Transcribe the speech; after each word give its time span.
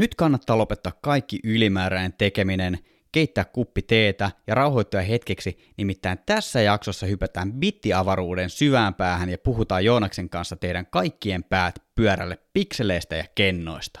Nyt 0.00 0.14
kannattaa 0.14 0.58
lopettaa 0.58 0.92
kaikki 1.00 1.38
ylimääräinen 1.44 2.12
tekeminen, 2.12 2.78
keittää 3.12 3.44
kuppi 3.44 3.82
teetä 3.82 4.30
ja 4.46 4.54
rauhoittua 4.54 5.00
hetkeksi, 5.00 5.58
nimittäin 5.76 6.18
tässä 6.26 6.60
jaksossa 6.60 7.06
hypätään 7.06 7.52
bittiavaruuden 7.52 8.50
syvään 8.50 8.94
päähän 8.94 9.28
ja 9.28 9.38
puhutaan 9.38 9.84
Joonaksen 9.84 10.30
kanssa 10.30 10.56
teidän 10.56 10.86
kaikkien 10.90 11.44
päät 11.44 11.74
pyörälle 11.94 12.38
pikseleistä 12.52 13.16
ja 13.16 13.24
kennoista. 13.34 14.00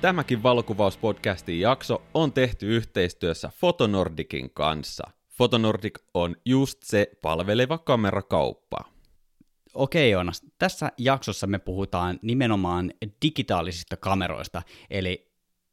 Tämäkin 0.00 0.42
valokuvauspodcastin 0.42 1.60
jakso 1.60 2.02
on 2.14 2.32
tehty 2.32 2.76
yhteistyössä 2.76 3.50
Fotonordikin 3.54 4.50
kanssa. 4.50 5.10
Fotonordic 5.28 5.98
on 6.14 6.36
just 6.44 6.82
se 6.82 7.10
palveleva 7.22 7.78
kamerakauppa. 7.78 8.78
Okei 9.74 10.10
Joonas, 10.10 10.42
tässä 10.58 10.92
jaksossa 10.98 11.46
me 11.46 11.58
puhutaan 11.58 12.18
nimenomaan 12.22 12.92
digitaalisista 13.22 13.96
kameroista, 13.96 14.62
eli 14.90 15.32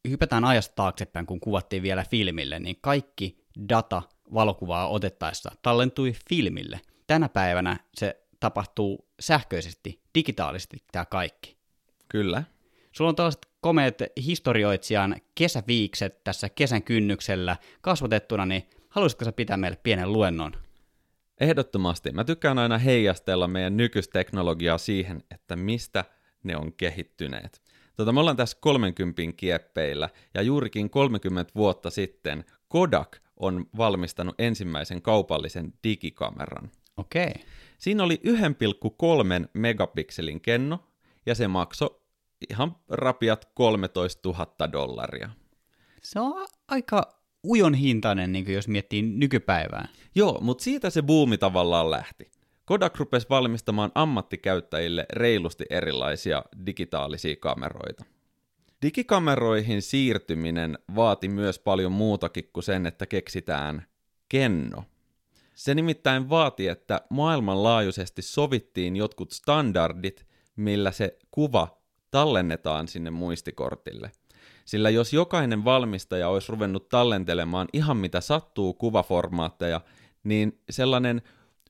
hypätään 0.09 0.45
ajasta 0.45 0.75
taaksepäin, 0.75 1.25
kun 1.25 1.39
kuvattiin 1.39 1.83
vielä 1.83 2.05
filmille, 2.09 2.59
niin 2.59 2.77
kaikki 2.81 3.45
data 3.69 4.01
valokuvaa 4.33 4.87
otettaessa 4.87 5.51
tallentui 5.61 6.13
filmille. 6.29 6.81
Tänä 7.07 7.29
päivänä 7.29 7.79
se 7.93 8.21
tapahtuu 8.39 9.07
sähköisesti, 9.19 10.01
digitaalisesti 10.15 10.77
tämä 10.91 11.05
kaikki. 11.05 11.57
Kyllä. 12.09 12.43
Sulla 12.91 13.09
on 13.09 13.15
tällaiset 13.15 13.47
komeet 13.65 14.03
historioitsijan 14.25 15.15
kesäviikset 15.35 16.23
tässä 16.23 16.49
kesän 16.49 16.83
kynnyksellä 16.83 17.57
kasvatettuna, 17.81 18.45
niin 18.45 18.63
haluaisitko 18.89 19.25
sä 19.25 19.31
pitää 19.31 19.57
meille 19.57 19.77
pienen 19.83 20.13
luennon? 20.13 20.51
Ehdottomasti. 21.39 22.11
Mä 22.11 22.23
tykkään 22.23 22.59
aina 22.59 22.77
heijastella 22.77 23.47
meidän 23.47 23.77
nykysteknologiaa 23.77 24.77
siihen, 24.77 25.23
että 25.31 25.55
mistä 25.55 26.05
ne 26.43 26.57
on 26.57 26.73
kehittyneet. 26.73 27.61
Tota, 27.95 28.11
me 28.11 28.19
ollaan 28.19 28.37
tässä 28.37 28.57
30 28.61 29.21
kieppeillä, 29.37 30.09
ja 30.33 30.41
juurikin 30.41 30.89
30 30.89 31.51
vuotta 31.55 31.89
sitten 31.89 32.45
Kodak 32.67 33.17
on 33.37 33.65
valmistanut 33.77 34.35
ensimmäisen 34.39 35.01
kaupallisen 35.01 35.73
digikameran. 35.83 36.71
Okei. 36.97 37.27
Okay. 37.27 37.43
Siinä 37.77 38.03
oli 38.03 38.21
1,3 38.25 39.49
megapikselin 39.53 40.41
kenno, 40.41 40.79
ja 41.25 41.35
se 41.35 41.47
maksoi 41.47 42.04
ihan 42.49 42.75
rapiat 42.89 43.45
13 43.53 44.29
000 44.29 44.71
dollaria. 44.71 45.29
Se 46.01 46.19
on 46.19 46.47
aika 46.67 47.19
ujon 47.43 47.73
hintainen, 47.73 48.31
niin 48.31 48.53
jos 48.53 48.67
miettii 48.67 49.01
nykypäivää. 49.01 49.87
Joo, 50.15 50.39
mutta 50.41 50.63
siitä 50.63 50.89
se 50.89 51.01
buumi 51.01 51.37
tavallaan 51.37 51.91
lähti. 51.91 52.31
Kodak 52.65 52.99
rupesi 52.99 53.27
valmistamaan 53.29 53.91
ammattikäyttäjille 53.95 55.05
reilusti 55.13 55.65
erilaisia 55.69 56.43
digitaalisia 56.65 57.35
kameroita. 57.35 58.05
Digikameroihin 58.81 59.81
siirtyminen 59.81 60.79
vaati 60.95 61.29
myös 61.29 61.59
paljon 61.59 61.91
muutakin 61.91 62.49
kuin 62.53 62.63
sen, 62.63 62.85
että 62.85 63.05
keksitään 63.05 63.85
kenno. 64.29 64.83
Se 65.55 65.75
nimittäin 65.75 66.29
vaati, 66.29 66.67
että 66.67 67.01
maailmanlaajuisesti 67.09 68.21
sovittiin 68.21 68.95
jotkut 68.95 69.31
standardit, 69.31 70.25
millä 70.55 70.91
se 70.91 71.17
kuva 71.31 71.81
tallennetaan 72.15 72.87
sinne 72.87 73.11
muistikortille. 73.11 74.11
Sillä 74.65 74.89
jos 74.89 75.13
jokainen 75.13 75.65
valmistaja 75.65 76.29
olisi 76.29 76.51
ruvennut 76.51 76.89
tallentelemaan 76.89 77.67
ihan 77.73 77.97
mitä 77.97 78.21
sattuu 78.21 78.73
kuvaformaatteja, 78.73 79.81
niin 80.23 80.59
sellainen 80.69 81.21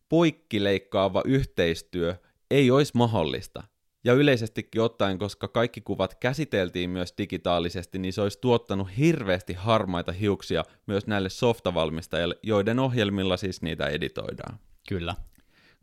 poikkileikkaava 0.10 1.22
yhteistyö 1.26 2.16
ei 2.52 2.72
olisi 2.72 2.92
mahdollista. 2.96 3.64
Ja 4.04 4.14
yleisestikin 4.14 4.82
ottaen, 4.82 5.18
koska 5.18 5.48
kaikki 5.48 5.82
kuvat 5.82 6.16
käsiteltiin 6.16 6.90
myös 6.90 7.14
digitaalisesti, 7.18 8.00
niin 8.00 8.14
se 8.14 8.22
olisi 8.22 8.40
tuottanut 8.42 8.98
hirveästi 8.98 9.54
harmaita 9.54 10.12
hiuksia 10.12 10.64
myös 10.88 11.08
näille 11.08 11.30
softavalmistajille, 11.30 12.40
joiden 12.44 12.80
ohjelmilla 12.80 13.38
siis 13.38 13.62
niitä 13.62 13.88
editoidaan. 13.88 14.60
Kyllä. 14.90 15.16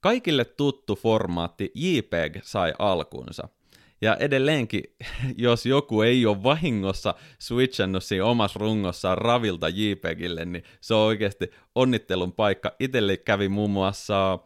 Kaikille 0.01 0.45
tuttu 0.45 0.97
formaatti 0.97 1.73
JPEG 1.75 2.37
sai 2.43 2.73
alkunsa– 2.79 3.49
ja 4.03 4.17
edelleenkin, 4.17 4.83
jos 5.37 5.67
joku 5.67 6.03
ei 6.03 6.27
ole 6.27 6.43
vahingossa 6.43 7.15
switchannut 7.39 8.05
siinä 8.05 8.25
omassa 8.25 8.61
rungossaan 8.61 9.19
ravilta 9.19 9.69
JPEGille, 9.69 10.45
niin 10.45 10.65
se 10.81 10.95
on 10.95 11.01
oikeasti 11.01 11.51
onnittelun 11.75 12.33
paikka. 12.33 12.73
Itelle 12.81 13.17
kävi 13.17 13.49
muun 13.49 13.71
muassa 13.71 14.39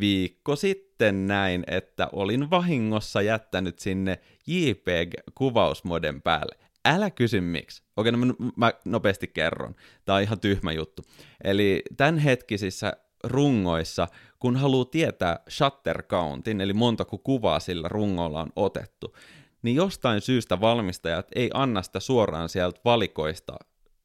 viikko 0.00 0.56
sitten 0.56 1.26
näin, 1.26 1.64
että 1.66 2.08
olin 2.12 2.50
vahingossa 2.50 3.22
jättänyt 3.22 3.78
sinne 3.78 4.18
JPEG-kuvausmoden 4.46 6.22
päälle. 6.22 6.56
Älä 6.84 7.10
kysy 7.10 7.40
miksi. 7.40 7.82
Okei, 7.96 8.12
no 8.12 8.18
mä, 8.56 8.72
nopeasti 8.84 9.26
kerron. 9.26 9.74
Tämä 10.04 10.16
on 10.16 10.22
ihan 10.22 10.40
tyhmä 10.40 10.72
juttu. 10.72 11.02
Eli 11.44 11.82
tämänhetkisissä 11.96 12.92
rungoissa, 13.24 14.08
kun 14.38 14.56
haluaa 14.56 14.84
tietää 14.84 15.40
shutter 15.50 16.02
countin, 16.02 16.60
eli 16.60 16.72
montako 16.72 17.18
kuvaa 17.18 17.60
sillä 17.60 17.88
rungolla 17.88 18.40
on 18.40 18.52
otettu, 18.56 19.16
niin 19.62 19.76
jostain 19.76 20.20
syystä 20.20 20.60
valmistajat 20.60 21.28
ei 21.34 21.50
anna 21.54 21.82
sitä 21.82 22.00
suoraan 22.00 22.48
sieltä 22.48 22.80
valikoista 22.84 23.56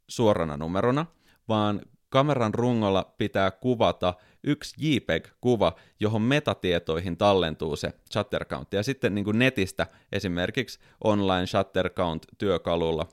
suorana 0.08 0.58
numerona, 0.58 1.06
vaan 1.48 1.82
kameran 2.10 2.54
rungolla 2.54 3.14
pitää 3.18 3.52
kuvata 3.52 4.14
yksi 4.44 4.76
JPEG-kuva, 4.78 5.76
johon 6.00 6.22
metatietoihin 6.22 7.18
tallentuu 7.18 7.76
se 7.76 7.94
shutter 8.14 8.46
count. 8.46 8.74
Ja 8.74 8.84
sitten 8.84 9.16
niin 9.16 9.26
kuin 9.26 9.40
netistä 9.40 9.88
esimerkiksi 10.12 10.80
online 11.04 11.48
shutter 11.48 11.90
count 11.90 12.26
työkalulla 12.38 13.08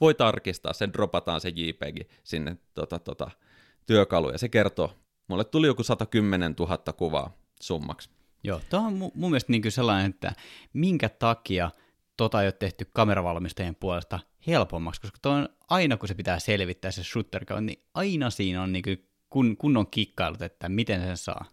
voi 0.00 0.14
tarkistaa, 0.14 0.72
sen 0.72 0.92
dropataan 0.92 1.40
se 1.40 1.52
JPEG 1.54 2.00
sinne 2.24 2.56
tota, 2.74 2.98
tota, 2.98 3.30
työkaluun, 3.86 4.32
ja 4.32 4.38
se 4.38 4.48
kertoo 4.48 5.01
Mulle 5.32 5.44
tuli 5.44 5.66
joku 5.66 5.82
110 5.82 6.54
000 6.58 6.78
kuvaa 6.96 7.36
summaksi. 7.60 8.10
Joo, 8.44 8.60
tuo 8.70 8.80
on 8.80 8.92
mun, 8.92 9.10
mun 9.14 9.30
mielestä 9.30 9.52
niin 9.52 9.72
sellainen, 9.72 10.10
että 10.10 10.32
minkä 10.72 11.08
takia 11.08 11.70
tota 12.16 12.42
ei 12.42 12.46
ole 12.46 12.52
tehty 12.52 12.86
kameravalmistajien 12.92 13.74
puolesta 13.74 14.18
helpommaksi, 14.46 15.00
koska 15.00 15.18
tuo 15.22 15.32
on 15.32 15.48
aina, 15.70 15.96
kun 15.96 16.08
se 16.08 16.14
pitää 16.14 16.38
selvittää 16.38 16.90
se 16.90 17.04
shooter 17.04 17.44
niin 17.60 17.84
aina 17.94 18.30
siinä 18.30 18.62
on 18.62 18.72
niin 18.72 19.08
kun, 19.30 19.56
kunnon 19.56 19.86
kikkailut, 19.86 20.42
että 20.42 20.68
miten 20.68 21.00
sen 21.00 21.16
saa. 21.16 21.44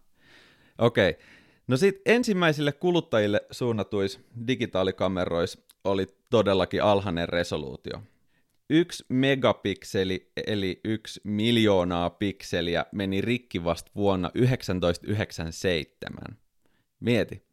Okei. 0.78 1.10
Okay. 1.10 1.22
No 1.68 1.76
sitten 1.76 2.14
ensimmäisille 2.14 2.72
kuluttajille 2.72 3.40
suunnatuis 3.50 4.20
digitaalikamerois 4.46 5.66
oli 5.84 6.06
todellakin 6.30 6.82
alhainen 6.82 7.28
resoluutio 7.28 8.02
yksi 8.70 9.04
megapikseli, 9.08 10.32
eli 10.46 10.80
yksi 10.84 11.20
miljoonaa 11.24 12.10
pikseliä, 12.10 12.86
meni 12.92 13.20
rikki 13.20 13.64
vasta 13.64 13.90
vuonna 13.94 14.30
1997. 14.30 16.38
Mieti. 17.00 17.50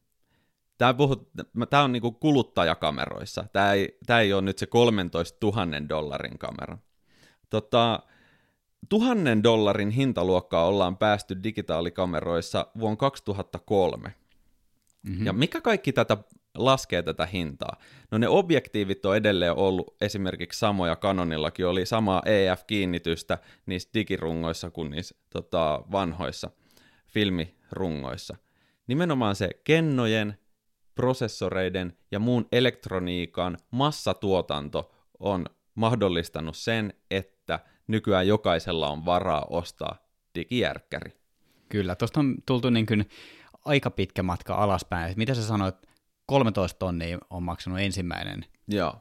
Tämä, 0.77 0.93
puhut, 0.93 1.29
tämä 1.69 1.83
on 1.83 1.91
niinku 1.91 2.11
kuluttajakameroissa. 2.11 3.45
Tämä 3.53 3.73
ei, 3.73 3.97
tämä 4.05 4.19
ei 4.19 4.33
ole 4.33 4.41
nyt 4.41 4.57
se 4.57 4.65
13 4.65 5.47
000 5.47 5.89
dollarin 5.89 6.37
kamera. 6.37 6.77
Tota, 7.49 7.99
tuhannen 8.89 9.43
dollarin 9.43 9.89
hintaluokkaa 9.89 10.65
ollaan 10.65 10.97
päästy 10.97 11.43
digitaalikameroissa 11.43 12.67
vuonna 12.79 12.95
2003. 12.95 14.13
Mm-hmm. 15.03 15.25
Ja 15.25 15.33
mikä 15.33 15.61
kaikki 15.61 15.93
tätä 15.93 16.17
laskee 16.57 17.01
tätä 17.01 17.25
hintaa. 17.25 17.77
No 18.11 18.17
ne 18.17 18.27
objektiivit 18.27 19.05
on 19.05 19.15
edelleen 19.15 19.57
ollut 19.57 19.95
esimerkiksi 20.01 20.59
samoja, 20.59 20.95
Canonillakin 20.95 21.67
oli 21.67 21.85
samaa 21.85 22.21
EF-kiinnitystä 22.25 23.37
niissä 23.65 23.89
digirungoissa 23.93 24.71
kuin 24.71 24.91
niissä 24.91 25.15
tota, 25.29 25.83
vanhoissa 25.91 26.49
filmirungoissa. 27.07 28.35
Nimenomaan 28.87 29.35
se 29.35 29.49
kennojen, 29.63 30.37
prosessoreiden 30.95 31.97
ja 32.11 32.19
muun 32.19 32.47
elektroniikan 32.51 33.57
massatuotanto 33.71 34.91
on 35.19 35.45
mahdollistanut 35.75 36.57
sen, 36.57 36.93
että 37.11 37.59
nykyään 37.87 38.27
jokaisella 38.27 38.89
on 38.89 39.05
varaa 39.05 39.45
ostaa 39.49 40.07
digijärkkäri. 40.35 41.11
Kyllä, 41.69 41.95
tuosta 41.95 42.19
on 42.19 42.35
tultu 42.45 42.69
niin 42.69 42.85
kuin 42.85 43.09
aika 43.65 43.91
pitkä 43.91 44.23
matka 44.23 44.55
alaspäin. 44.55 45.13
Mitä 45.17 45.33
sä 45.33 45.43
sanoit 45.43 45.75
13 46.27 46.79
tonnia 46.79 47.17
on 47.29 47.43
maksanut 47.43 47.79
ensimmäinen 47.79 48.45
Joo. 48.67 48.95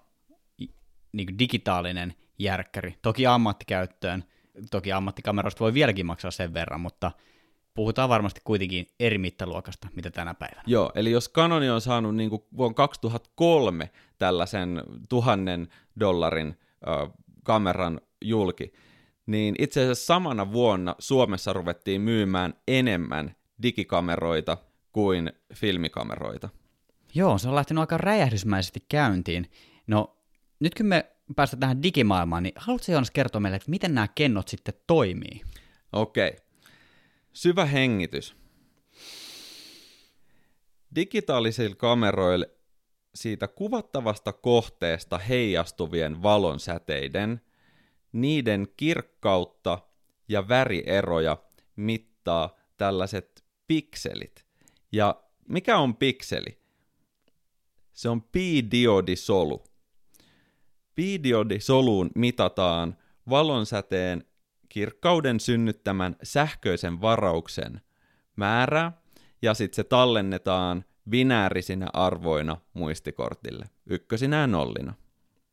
Niin 1.12 1.26
kuin 1.26 1.38
digitaalinen 1.38 2.14
järkkäri. 2.38 2.94
Toki 3.02 3.26
ammattikäyttöön, 3.26 4.24
toki 4.70 4.92
ammattikamerosta 4.92 5.60
voi 5.60 5.74
vieläkin 5.74 6.06
maksaa 6.06 6.30
sen 6.30 6.54
verran, 6.54 6.80
mutta 6.80 7.12
puhutaan 7.74 8.08
varmasti 8.08 8.40
kuitenkin 8.44 8.86
eri 9.00 9.18
mittaluokasta, 9.18 9.88
mitä 9.94 10.10
tänä 10.10 10.34
päivänä. 10.34 10.62
Joo, 10.66 10.92
eli 10.94 11.10
jos 11.10 11.32
Canon 11.32 11.62
on 11.62 11.80
saanut 11.80 12.16
niin 12.16 12.30
kuin 12.30 12.42
vuonna 12.56 12.74
2003 12.74 13.90
tällaisen 14.18 14.82
tuhannen 15.08 15.68
dollarin 16.00 16.58
ö, 16.86 17.10
kameran 17.44 18.00
julki, 18.24 18.72
niin 19.26 19.54
itse 19.58 19.80
asiassa 19.80 20.06
samana 20.06 20.52
vuonna 20.52 20.94
Suomessa 20.98 21.52
ruvettiin 21.52 22.00
myymään 22.00 22.54
enemmän 22.68 23.36
digikameroita 23.62 24.58
kuin 24.92 25.32
filmikameroita. 25.54 26.48
Joo, 27.16 27.38
se 27.38 27.48
on 27.48 27.54
lähtenyt 27.54 27.80
aika 27.80 27.98
räjähdysmäisesti 27.98 28.84
käyntiin. 28.88 29.50
No, 29.86 30.16
nyt 30.60 30.74
kun 30.74 30.86
me 30.86 31.06
päästään 31.36 31.60
tähän 31.60 31.82
digimaailmaan, 31.82 32.42
niin 32.42 32.52
haluatko 32.56 32.92
Joonas 32.92 33.10
kertoa 33.10 33.40
meille, 33.40 33.56
että 33.56 33.70
miten 33.70 33.94
nämä 33.94 34.08
kennot 34.08 34.48
sitten 34.48 34.74
toimii? 34.86 35.42
Okei. 35.92 36.36
Syvä 37.32 37.64
hengitys. 37.64 38.36
Digitaalisilla 40.94 41.76
kameroilla 41.76 42.46
siitä 43.14 43.48
kuvattavasta 43.48 44.32
kohteesta 44.32 45.18
heijastuvien 45.18 46.22
valonsäteiden, 46.22 47.40
niiden 48.12 48.66
kirkkautta 48.76 49.78
ja 50.28 50.48
värieroja 50.48 51.36
mittaa 51.76 52.56
tällaiset 52.76 53.44
pikselit. 53.66 54.44
Ja 54.92 55.22
mikä 55.48 55.78
on 55.78 55.96
pikseli? 55.96 56.65
Se 57.96 58.08
on 58.08 58.22
pi-diodisolu. 58.22 59.64
Pi-diodisoluun 60.94 62.10
mitataan 62.14 62.96
valonsäteen 63.30 64.24
kirkkauden 64.68 65.40
synnyttämän 65.40 66.16
sähköisen 66.22 67.00
varauksen 67.00 67.80
määrää, 68.36 68.92
ja 69.42 69.54
sitten 69.54 69.76
se 69.76 69.84
tallennetaan 69.84 70.84
binäärisinä 71.10 71.86
arvoina 71.92 72.56
muistikortille, 72.72 73.64
ykkösinä 73.86 74.36
ja 74.36 74.46
nollina. 74.46 74.94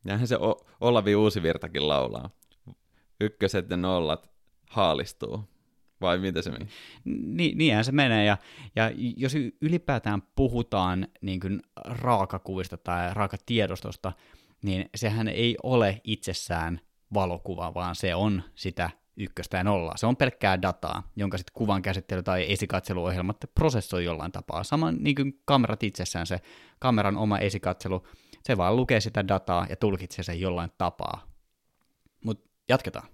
Näinhän 0.04 0.28
se 0.28 0.38
o- 0.38 0.68
Olavi 0.81 1.16
Uusivirtakin 1.16 1.88
laulaa. 1.88 2.30
Ykköset 3.22 3.69
ja 3.69 3.78
nollat 3.78 4.31
haalistuu. 4.69 5.44
Vai 6.04 6.20
mitä 6.20 6.42
se 6.42 6.52
meni? 6.52 6.68
Ni, 7.06 7.54
niinhän 7.56 7.86
se 7.86 7.92
menee, 7.92 8.26
ja, 8.26 8.38
ja 8.76 8.92
jos 9.18 9.34
ylipäätään 9.62 10.22
puhutaan 10.36 11.08
niin 11.22 11.40
kuin 11.40 11.62
raakakuvista 11.86 12.78
tai 12.78 13.14
raakatiedostosta, 13.14 14.12
niin 14.64 14.90
sehän 14.96 15.28
ei 15.28 15.56
ole 15.64 16.02
itsessään 16.04 16.80
valokuva, 17.14 17.74
vaan 17.74 17.96
se 17.96 18.16
on 18.16 18.44
sitä 18.56 18.90
ykköstä 19.18 19.58
ja 19.58 19.64
nollaa. 19.64 19.98
Se 19.98 20.06
on 20.06 20.18
pelkkää 20.18 20.62
dataa, 20.62 21.12
jonka 21.16 21.38
sitten 21.38 21.54
kuvan 21.54 21.82
käsittely 21.82 22.24
tai 22.24 22.52
esikatseluohjelmat 22.52 23.38
prosessoi 23.56 24.06
jollain 24.06 24.32
tapaa. 24.32 24.64
Sama 24.64 24.92
niin 24.92 25.16
kuin 25.16 25.42
kamerat 25.46 25.84
itsessään, 25.84 26.28
se 26.28 26.40
kameran 26.80 27.18
oma 27.18 27.40
esikatselu, 27.40 28.08
se 28.44 28.58
vaan 28.58 28.76
lukee 28.76 29.00
sitä 29.00 29.28
dataa 29.28 29.66
ja 29.70 29.76
tulkitsee 29.76 30.24
sen 30.24 30.42
jollain 30.42 30.72
tapaa. 30.78 31.28
Mutta 32.26 32.50
jatketaan. 32.70 33.12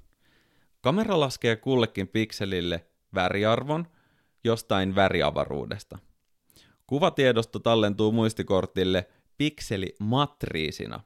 Kamera 0.82 1.20
laskee 1.20 1.56
kullekin 1.56 2.08
pikselille 2.08 2.86
väriarvon 3.16 3.88
jostain 4.44 4.96
väriavaruudesta. 4.96 5.98
Kuvatiedosto 6.88 7.60
tallentuu 7.60 8.12
muistikortille 8.12 9.08
pikselimatriisina. 9.38 11.00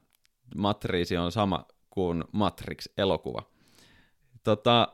Matriisi 0.58 1.18
on 1.18 1.31
sama 1.31 1.66
kuin 1.90 2.24
Matrix-elokuva. 2.31 3.42
Tota, 4.44 4.88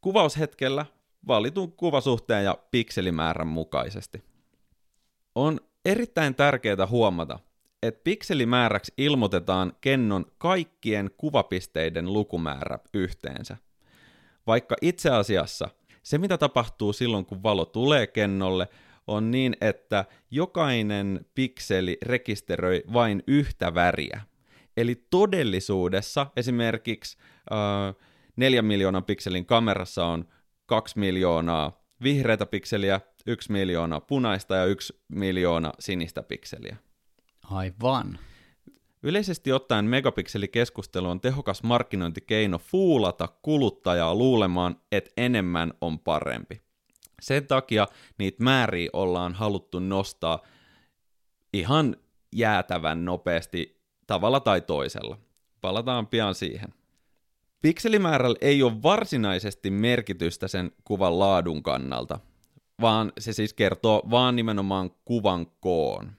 kuvaushetkellä 0.00 0.86
valitun 1.26 1.72
kuvasuhteen 1.72 2.44
ja 2.44 2.58
pikselimäärän 2.70 3.46
mukaisesti. 3.46 4.22
On 5.34 5.60
erittäin 5.84 6.34
tärkeää 6.34 6.86
huomata, 6.90 7.38
että 7.82 8.00
pikselimääräksi 8.04 8.92
ilmoitetaan 8.98 9.72
kennon 9.80 10.26
kaikkien 10.38 11.10
kuvapisteiden 11.16 12.12
lukumäärä 12.12 12.78
yhteensä. 12.94 13.56
Vaikka 14.48 14.76
itse 14.82 15.10
asiassa 15.10 15.68
se, 16.02 16.18
mitä 16.18 16.38
tapahtuu 16.38 16.92
silloin, 16.92 17.26
kun 17.26 17.42
valo 17.42 17.64
tulee 17.64 18.06
kennolle, 18.06 18.68
on 19.06 19.30
niin, 19.30 19.56
että 19.60 20.04
jokainen 20.30 21.26
pikseli 21.34 21.98
rekisteröi 22.02 22.82
vain 22.92 23.22
yhtä 23.26 23.74
väriä. 23.74 24.20
Eli 24.76 25.06
todellisuudessa 25.10 26.26
esimerkiksi 26.36 27.18
äh, 27.52 27.94
4 28.36 28.62
miljoonan 28.62 29.04
pikselin 29.04 29.46
kamerassa 29.46 30.06
on 30.06 30.28
2 30.66 30.98
miljoonaa 30.98 31.84
vihreitä 32.02 32.46
pikseliä, 32.46 33.00
1 33.26 33.52
miljoonaa 33.52 34.00
punaista 34.00 34.56
ja 34.56 34.64
1 34.64 35.02
miljoona 35.08 35.72
sinistä 35.78 36.22
pikseliä. 36.22 36.76
Aivan. 37.50 38.18
Yleisesti 39.02 39.52
ottaen 39.52 39.84
megapikselikeskustelu 39.84 41.08
on 41.08 41.20
tehokas 41.20 41.62
markkinointikeino 41.62 42.58
fuulata 42.58 43.28
kuluttajaa 43.42 44.14
luulemaan, 44.14 44.76
että 44.92 45.10
enemmän 45.16 45.72
on 45.80 45.98
parempi. 45.98 46.60
Sen 47.22 47.46
takia 47.46 47.86
niitä 48.18 48.44
määriä 48.44 48.90
ollaan 48.92 49.34
haluttu 49.34 49.78
nostaa 49.78 50.42
ihan 51.52 51.96
jäätävän 52.32 53.04
nopeasti 53.04 53.82
tavalla 54.06 54.40
tai 54.40 54.60
toisella. 54.60 55.18
Palataan 55.60 56.06
pian 56.06 56.34
siihen. 56.34 56.74
Pikselimäärällä 57.62 58.38
ei 58.40 58.62
ole 58.62 58.82
varsinaisesti 58.82 59.70
merkitystä 59.70 60.48
sen 60.48 60.72
kuvan 60.84 61.18
laadun 61.18 61.62
kannalta, 61.62 62.20
vaan 62.80 63.12
se 63.18 63.32
siis 63.32 63.54
kertoo 63.54 64.02
vaan 64.10 64.36
nimenomaan 64.36 64.90
kuvan 65.04 65.46
koon. 65.60 66.12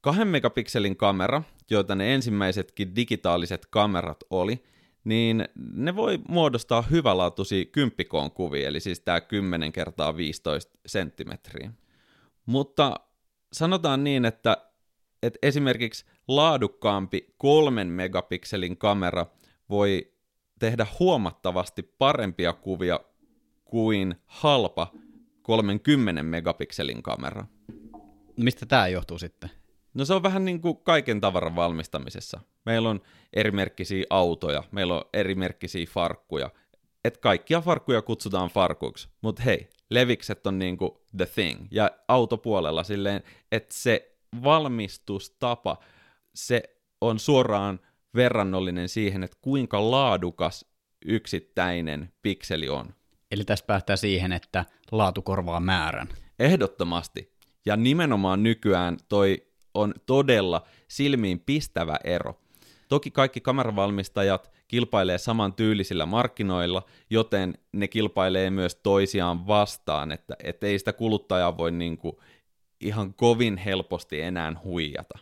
Kahden 0.00 0.28
megapikselin 0.28 0.96
kamera, 0.96 1.42
joita 1.70 1.94
ne 1.94 2.14
ensimmäisetkin 2.14 2.96
digitaaliset 2.96 3.66
kamerat 3.66 4.24
oli, 4.30 4.64
niin 5.04 5.48
ne 5.72 5.96
voi 5.96 6.18
muodostaa 6.28 6.82
hyvälaatuisia 6.82 7.64
kymppikoon 7.64 8.30
kuvia, 8.30 8.68
eli 8.68 8.80
siis 8.80 9.00
tämä 9.00 9.20
10 9.20 9.72
kertaa 9.72 10.16
15 10.16 10.78
senttimetriä. 10.86 11.72
Mutta 12.46 13.00
sanotaan 13.52 14.04
niin, 14.04 14.24
että, 14.24 14.56
että 15.22 15.38
esimerkiksi 15.42 16.04
laadukkaampi 16.28 17.34
kolmen 17.36 17.86
megapikselin 17.86 18.76
kamera 18.76 19.26
voi 19.70 20.12
tehdä 20.58 20.86
huomattavasti 20.98 21.82
parempia 21.82 22.52
kuvia 22.52 23.00
kuin 23.64 24.14
halpa 24.26 24.92
30 25.42 26.22
megapikselin 26.22 27.02
kamera. 27.02 27.46
Mistä 28.36 28.66
tämä 28.66 28.88
johtuu 28.88 29.18
sitten? 29.18 29.50
No 29.98 30.04
se 30.04 30.14
on 30.14 30.22
vähän 30.22 30.44
niin 30.44 30.60
kuin 30.60 30.76
kaiken 30.76 31.20
tavaran 31.20 31.56
valmistamisessa. 31.56 32.40
Meillä 32.66 32.90
on 32.90 33.00
erimerkkisiä 33.32 34.04
autoja, 34.10 34.62
meillä 34.72 34.94
on 34.94 35.04
erimerkkisiä 35.12 35.86
farkkuja. 35.90 36.50
Et 37.04 37.18
kaikkia 37.18 37.60
farkkuja 37.60 38.02
kutsutaan 38.02 38.50
farkuiksi, 38.50 39.08
mutta 39.20 39.42
hei, 39.42 39.68
levikset 39.90 40.46
on 40.46 40.58
niin 40.58 40.76
kuin 40.76 40.90
the 41.16 41.26
thing. 41.26 41.66
Ja 41.70 41.90
autopuolella 42.08 42.82
silleen, 42.82 43.22
että 43.52 43.74
se 43.74 44.16
valmistustapa, 44.44 45.78
se 46.34 46.62
on 47.00 47.18
suoraan 47.18 47.80
verrannollinen 48.14 48.88
siihen, 48.88 49.24
että 49.24 49.36
kuinka 49.40 49.90
laadukas 49.90 50.64
yksittäinen 51.04 52.12
pikseli 52.22 52.68
on. 52.68 52.94
Eli 53.30 53.44
tästä 53.44 53.66
päästään 53.66 53.98
siihen, 53.98 54.32
että 54.32 54.64
laatu 54.92 55.22
korvaa 55.22 55.60
määrän. 55.60 56.08
Ehdottomasti. 56.38 57.32
Ja 57.66 57.76
nimenomaan 57.76 58.42
nykyään 58.42 58.96
toi 59.08 59.47
on 59.80 59.94
todella 60.06 60.66
silmiin 60.88 61.40
pistävä 61.40 61.96
ero. 62.04 62.40
Toki 62.88 63.10
kaikki 63.10 63.40
kameravalmistajat 63.40 64.50
kilpailee 64.68 65.18
saman 65.18 65.54
tyylisillä 65.54 66.06
markkinoilla, 66.06 66.82
joten 67.10 67.58
ne 67.72 67.88
kilpailee 67.88 68.50
myös 68.50 68.74
toisiaan 68.74 69.46
vastaan, 69.46 70.12
että 70.12 70.36
et 70.44 70.64
ei 70.64 70.78
sitä 70.78 70.92
kuluttajaa 70.92 71.58
voi 71.58 71.72
niinku 71.72 72.20
ihan 72.80 73.14
kovin 73.14 73.56
helposti 73.56 74.20
enää 74.20 74.52
huijata. 74.64 75.18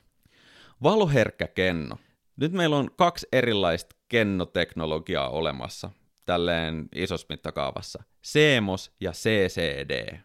Valoherkkä 0.82 1.48
kenno. 1.48 1.96
Nyt 2.36 2.52
meillä 2.52 2.76
on 2.76 2.90
kaksi 2.96 3.26
erilaista 3.32 3.96
kennoteknologiaa 4.08 5.28
olemassa 5.28 5.90
tälleen 6.26 6.88
isossa 6.94 7.26
mittakaavassa. 7.30 8.02
CMOS 8.26 8.92
ja 9.00 9.12
CCD. 9.12 10.18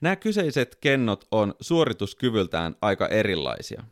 Nämä 0.00 0.16
kyseiset 0.16 0.76
kennot 0.80 1.24
on 1.30 1.54
suorituskyvyltään 1.60 2.76
aika 2.80 3.08
erilaisia. 3.08 3.82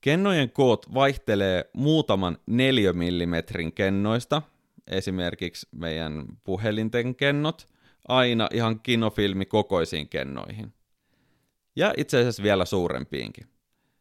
Kennojen 0.00 0.50
koot 0.50 0.94
vaihtelee 0.94 1.70
muutaman 1.72 2.38
4 2.46 2.92
mm 2.92 3.34
kennoista, 3.74 4.42
esimerkiksi 4.86 5.68
meidän 5.72 6.26
puhelinten 6.44 7.14
kennot, 7.14 7.66
aina 8.08 8.48
ihan 8.52 8.80
kinofilmi 8.80 9.46
kokoisiin 9.46 10.08
kennoihin. 10.08 10.72
Ja 11.76 11.94
itse 11.96 12.18
asiassa 12.18 12.42
vielä 12.42 12.64
suurempiinkin. 12.64 13.46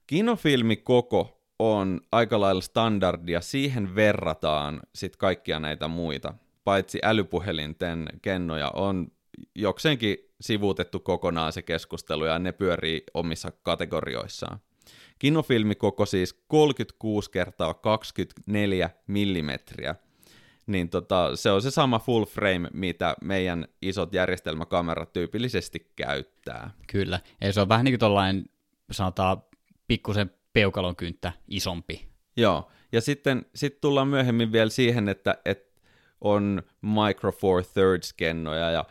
Kinofilmi 0.08 0.76
koko 0.76 1.44
on 1.60 2.02
aika 2.12 2.40
lailla 2.40 2.62
standardia, 2.62 3.42
siihen 3.42 3.96
verrataan 3.96 4.80
sit 4.96 5.16
kaikkia 5.16 5.60
näitä 5.60 5.88
muita. 5.88 6.34
Paitsi 6.64 7.00
älypuhelinten 7.04 8.06
kennoja 8.22 8.70
on 8.70 9.08
jokseenkin 9.56 10.29
sivuutettu 10.42 11.00
kokonaan 11.00 11.54
se 11.54 11.62
keskustelu 11.62 12.26
ja 12.26 12.40
ne 12.40 12.52
pyörii 12.52 13.04
omissa 13.14 13.52
kategorioissaan. 13.64 14.60
Kinofilmi 15.20 15.76
koko 15.76 16.06
siis 16.06 16.34
36 16.48 17.32
kertaa 17.32 17.74
24 17.74 18.90
millimetriä. 19.08 19.96
niin 20.68 20.90
tota, 20.90 21.36
se 21.36 21.52
on 21.52 21.62
se 21.62 21.72
sama 21.72 22.00
full 22.00 22.26
frame, 22.26 22.70
mitä 22.74 23.16
meidän 23.22 23.68
isot 23.82 24.14
järjestelmäkamerat 24.14 25.14
tyypillisesti 25.14 25.92
käyttää. 25.96 26.72
Kyllä, 26.88 27.20
eli 27.42 27.54
se 27.54 27.62
on 27.62 27.70
vähän 27.70 27.86
niin 27.86 27.94
kuin 27.94 28.00
tollainen, 28.00 28.46
sanotaan, 28.92 29.44
pikkusen 29.88 30.32
peukalon 30.54 30.96
kynttä 30.96 31.32
isompi. 31.48 32.08
Joo, 32.38 32.72
ja 32.92 33.02
sitten 33.02 33.46
sit 33.56 33.82
tullaan 33.82 34.08
myöhemmin 34.08 34.52
vielä 34.52 34.70
siihen, 34.70 35.10
että, 35.10 35.38
että 35.46 35.82
on 36.22 36.64
Micro 36.82 37.32
Four 37.32 37.64
Thirds 37.64 38.14
kennoja, 38.14 38.72
ja 38.72 38.86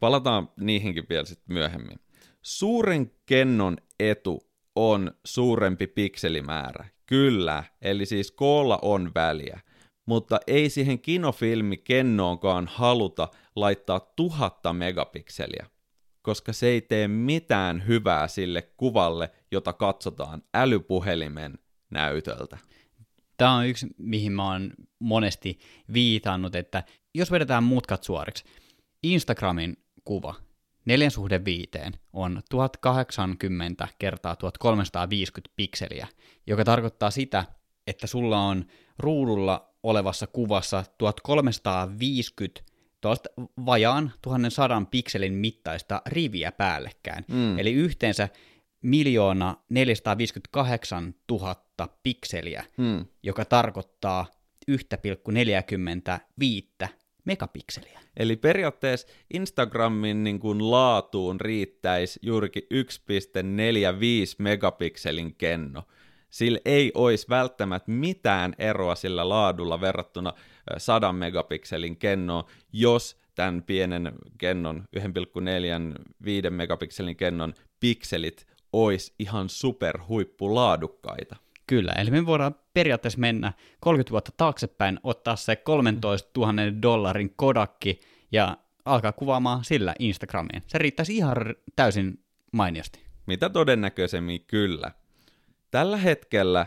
palataan 0.00 0.48
niihinkin 0.60 1.06
vielä 1.08 1.24
sitten 1.24 1.54
myöhemmin. 1.54 1.98
Suuren 2.42 3.10
kennon 3.26 3.76
etu 4.00 4.50
on 4.76 5.10
suurempi 5.24 5.86
pikselimäärä. 5.86 6.88
Kyllä, 7.06 7.64
eli 7.82 8.06
siis 8.06 8.30
koolla 8.30 8.78
on 8.82 9.10
väliä. 9.14 9.60
Mutta 10.06 10.40
ei 10.46 10.70
siihen 10.70 11.00
kinofilmi 11.00 11.76
kennoonkaan 11.76 12.66
haluta 12.66 13.28
laittaa 13.56 14.00
tuhatta 14.00 14.72
megapikseliä, 14.72 15.66
koska 16.22 16.52
se 16.52 16.66
ei 16.66 16.80
tee 16.80 17.08
mitään 17.08 17.86
hyvää 17.86 18.28
sille 18.28 18.62
kuvalle, 18.62 19.30
jota 19.50 19.72
katsotaan 19.72 20.42
älypuhelimen 20.54 21.58
näytöltä. 21.90 22.58
Tämä 23.36 23.54
on 23.54 23.66
yksi, 23.66 23.86
mihin 23.98 24.32
mä 24.32 24.52
oon 24.52 24.70
monesti 24.98 25.58
viitannut, 25.92 26.54
että 26.54 26.84
jos 27.14 27.30
vedetään 27.30 27.64
mutkat 27.64 28.04
suoriksi, 28.04 28.44
Instagramin 29.02 29.76
kuva 30.04 30.34
neljän 30.84 31.10
suhde 31.10 31.44
viiteen 31.44 31.92
on 32.12 32.42
1080 32.50 33.88
kertaa 33.98 34.36
1350 34.36 35.52
pikseliä, 35.56 36.08
joka 36.46 36.64
tarkoittaa 36.64 37.10
sitä, 37.10 37.44
että 37.86 38.06
sulla 38.06 38.40
on 38.40 38.64
ruudulla 38.98 39.74
olevassa 39.82 40.26
kuvassa 40.26 40.84
1350 40.98 42.62
tuosta 43.00 43.28
vajaan 43.66 44.12
1100 44.22 44.82
pikselin 44.90 45.32
mittaista 45.32 46.02
riviä 46.06 46.52
päällekkäin. 46.52 47.24
Mm. 47.28 47.58
Eli 47.58 47.72
yhteensä 47.72 48.28
miljoona 48.82 49.56
458 49.68 51.14
000 51.30 51.56
pikseliä, 52.02 52.64
mm. 52.76 53.04
joka 53.22 53.44
tarkoittaa 53.44 54.26
1,45 54.70 56.88
megapikseliä. 57.24 58.00
Eli 58.16 58.36
periaatteessa 58.36 59.08
Instagramin 59.34 60.24
niin 60.24 60.40
kuin 60.40 60.70
laatuun 60.70 61.40
riittäisi 61.40 62.20
juurikin 62.22 62.62
1,45 62.62 62.68
megapikselin 64.38 65.34
kenno. 65.34 65.82
Sillä 66.30 66.58
ei 66.64 66.92
olisi 66.94 67.26
välttämättä 67.28 67.90
mitään 67.90 68.54
eroa 68.58 68.94
sillä 68.94 69.28
laadulla 69.28 69.80
verrattuna 69.80 70.32
100 70.78 71.12
megapikselin 71.12 71.96
kennoon, 71.96 72.44
jos 72.72 73.20
tämän 73.34 73.62
pienen 73.62 74.12
kennon, 74.38 74.84
1,45 74.96 76.50
megapikselin 76.50 77.16
kennon 77.16 77.54
pikselit 77.80 78.46
olisi 78.72 79.14
ihan 79.18 79.48
superhuippulaadukkaita. 79.48 81.36
Kyllä, 81.70 81.92
eli 81.92 82.10
me 82.10 82.26
voidaan 82.26 82.54
periaatteessa 82.74 83.18
mennä 83.18 83.52
30 83.80 84.10
vuotta 84.10 84.32
taaksepäin, 84.36 85.00
ottaa 85.02 85.36
se 85.36 85.56
13 85.56 86.30
000 86.36 86.52
dollarin 86.82 87.32
kodakki 87.36 88.00
ja 88.32 88.56
alkaa 88.84 89.12
kuvaamaan 89.12 89.64
sillä 89.64 89.94
Instagramiin. 89.98 90.62
Se 90.66 90.78
riittäisi 90.78 91.16
ihan 91.16 91.36
täysin 91.76 92.24
mainiosti. 92.52 93.00
Mitä 93.26 93.50
todennäköisemmin 93.50 94.44
kyllä. 94.46 94.92
Tällä 95.70 95.96
hetkellä 95.96 96.66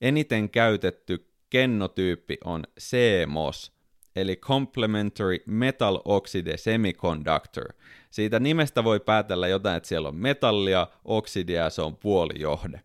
eniten 0.00 0.50
käytetty 0.50 1.32
kennotyyppi 1.50 2.38
on 2.44 2.64
CMOS, 2.80 3.72
eli 4.16 4.36
Complementary 4.36 5.38
Metal 5.46 6.00
Oxide 6.04 6.56
Semiconductor. 6.56 7.72
Siitä 8.10 8.40
nimestä 8.40 8.84
voi 8.84 9.00
päätellä 9.00 9.48
jotain, 9.48 9.76
että 9.76 9.88
siellä 9.88 10.08
on 10.08 10.16
metallia, 10.16 10.86
oksidia 11.04 11.62
ja 11.62 11.70
se 11.70 11.82
on 11.82 11.96
puolijohde. 11.96 12.80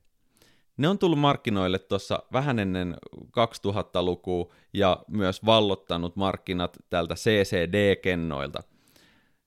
Ne 0.78 0.88
on 0.88 1.00
tullut 1.00 1.20
markkinoille 1.20 1.80
tuossa 1.80 2.24
vähän 2.34 2.60
ennen 2.60 2.96
2000-lukua 3.18 4.54
ja 4.74 5.04
myös 5.08 5.46
vallottanut 5.46 6.16
markkinat 6.16 6.78
tältä 6.90 7.16
CCD-kennoilta. 7.16 8.64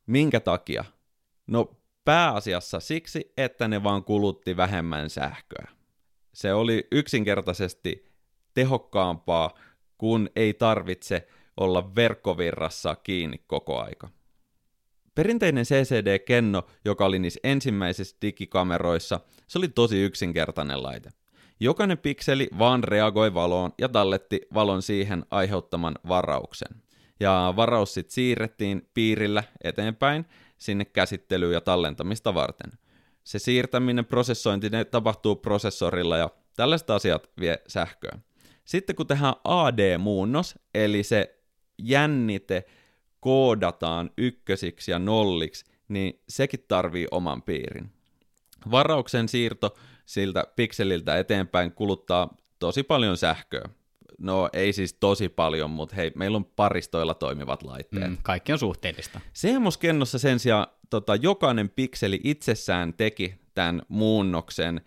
Minkä 0.06 0.40
takia? 0.40 0.84
No 1.46 1.76
pääasiassa 2.04 2.80
siksi, 2.80 3.32
että 3.36 3.68
ne 3.68 3.82
vaan 3.82 4.04
kulutti 4.04 4.56
vähemmän 4.56 5.10
sähköä. 5.10 5.68
Se 6.32 6.52
oli 6.54 6.88
yksinkertaisesti 6.92 8.04
tehokkaampaa, 8.54 9.54
kun 9.98 10.30
ei 10.36 10.54
tarvitse 10.54 11.28
olla 11.56 11.94
verkkovirrassa 11.94 12.96
kiinni 12.96 13.38
koko 13.46 13.80
aika. 13.82 14.08
Perinteinen 15.14 15.64
CCD-kenno, 15.64 16.62
joka 16.84 17.04
oli 17.04 17.18
niissä 17.18 17.40
ensimmäisissä 17.44 18.16
digikameroissa, 18.22 19.20
se 19.46 19.58
oli 19.58 19.68
tosi 19.68 20.02
yksinkertainen 20.02 20.82
laite. 20.82 21.10
Jokainen 21.62 21.98
pikseli 21.98 22.48
vaan 22.58 22.84
reagoi 22.84 23.34
valoon 23.34 23.72
ja 23.78 23.88
talletti 23.88 24.40
valon 24.54 24.82
siihen 24.82 25.24
aiheuttaman 25.30 25.94
varauksen. 26.08 26.82
Ja 27.20 27.54
varaus 27.56 27.94
sitten 27.94 28.14
siirrettiin 28.14 28.88
piirillä 28.94 29.42
eteenpäin 29.64 30.26
sinne 30.58 30.84
käsittelyyn 30.84 31.52
ja 31.52 31.60
tallentamista 31.60 32.34
varten. 32.34 32.70
Se 33.24 33.38
siirtäminen, 33.38 34.04
prosessointi, 34.04 34.70
ne 34.70 34.84
tapahtuu 34.84 35.36
prosessorilla 35.36 36.16
ja 36.16 36.30
tällaiset 36.56 36.90
asiat 36.90 37.30
vie 37.40 37.62
sähköä. 37.66 38.18
Sitten 38.64 38.96
kun 38.96 39.06
tehdään 39.06 39.34
AD-muunnos, 39.44 40.58
eli 40.74 41.02
se 41.02 41.38
jännite 41.78 42.64
koodataan 43.20 44.10
ykkösiksi 44.18 44.90
ja 44.90 44.98
nolliksi, 44.98 45.64
niin 45.88 46.22
sekin 46.28 46.64
tarvii 46.68 47.06
oman 47.10 47.42
piirin. 47.42 47.90
Varauksen 48.70 49.28
siirto 49.28 49.76
siltä 50.10 50.44
pikseliltä 50.56 51.18
eteenpäin 51.18 51.72
kuluttaa 51.72 52.36
tosi 52.58 52.82
paljon 52.82 53.16
sähköä. 53.16 53.68
No 54.18 54.50
ei 54.52 54.72
siis 54.72 54.92
tosi 54.92 55.28
paljon, 55.28 55.70
mutta 55.70 55.96
hei, 55.96 56.12
meillä 56.14 56.36
on 56.36 56.44
paristoilla 56.44 57.14
toimivat 57.14 57.62
laitteet. 57.62 58.10
Mm, 58.10 58.16
kaikki 58.22 58.52
on 58.52 58.58
suhteellista. 58.58 59.20
CMOS-kennossa 59.34 60.18
sen 60.18 60.38
sijaan 60.38 60.66
tota, 60.90 61.14
jokainen 61.14 61.70
pikseli 61.70 62.20
itsessään 62.24 62.94
teki 62.94 63.34
tämän 63.54 63.82
muunnoksen 63.88 64.80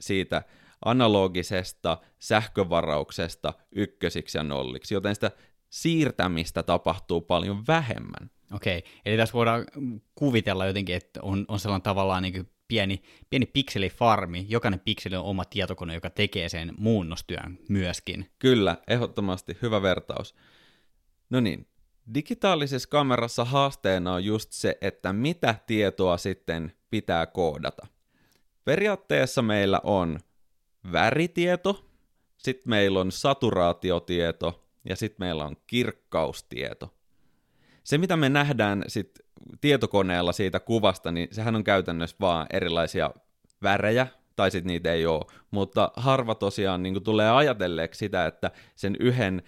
siitä 0.00 0.42
analogisesta 0.84 1.98
sähkövarauksesta 2.18 3.54
ykkösiksi 3.72 4.38
ja 4.38 4.42
nolliksi, 4.44 4.94
joten 4.94 5.14
sitä 5.14 5.30
siirtämistä 5.70 6.62
tapahtuu 6.62 7.20
paljon 7.20 7.64
vähemmän. 7.66 8.30
Okei, 8.52 8.84
eli 9.06 9.16
tässä 9.16 9.32
voidaan 9.32 9.64
kuvitella 10.14 10.66
jotenkin, 10.66 10.96
että 10.96 11.20
on, 11.22 11.44
on 11.48 11.58
sellainen 11.58 11.82
tavallaan 11.82 12.22
niin 12.22 12.50
pieni, 12.68 13.02
pieni 13.30 13.46
pikselifarmi. 13.46 14.46
Jokainen 14.48 14.80
pikseli 14.80 15.16
on 15.16 15.24
oma 15.24 15.44
tietokone, 15.44 15.94
joka 15.94 16.10
tekee 16.10 16.48
sen 16.48 16.72
muunnostyön 16.78 17.58
myöskin. 17.68 18.30
Kyllä, 18.38 18.76
ehdottomasti 18.88 19.58
hyvä 19.62 19.82
vertaus. 19.82 20.34
No 21.30 21.40
niin, 21.40 21.66
digitaalisessa 22.14 22.88
kamerassa 22.88 23.44
haasteena 23.44 24.12
on 24.12 24.24
just 24.24 24.52
se, 24.52 24.78
että 24.80 25.12
mitä 25.12 25.54
tietoa 25.66 26.16
sitten 26.16 26.72
pitää 26.90 27.26
koodata. 27.26 27.86
Periaatteessa 28.64 29.42
meillä 29.42 29.80
on 29.84 30.18
väritieto, 30.92 31.90
sitten 32.36 32.70
meillä 32.70 33.00
on 33.00 33.12
saturaatiotieto 33.12 34.68
ja 34.84 34.96
sitten 34.96 35.26
meillä 35.26 35.44
on 35.44 35.56
kirkkaustieto. 35.66 36.94
Se, 37.84 37.98
mitä 37.98 38.16
me 38.16 38.28
nähdään 38.28 38.84
sit 38.86 39.25
tietokoneella 39.60 40.32
siitä 40.32 40.60
kuvasta, 40.60 41.12
niin 41.12 41.28
sehän 41.32 41.56
on 41.56 41.64
käytännössä 41.64 42.16
vaan 42.20 42.46
erilaisia 42.52 43.10
värejä, 43.62 44.06
tai 44.36 44.50
sitten 44.50 44.68
niitä 44.68 44.92
ei 44.92 45.06
ole, 45.06 45.24
mutta 45.50 45.90
harva 45.96 46.34
tosiaan 46.34 46.82
niin 46.82 47.02
tulee 47.02 47.30
ajatelleeksi 47.30 47.98
sitä, 47.98 48.26
että 48.26 48.50
sen 48.74 48.96
yhden 49.00 49.42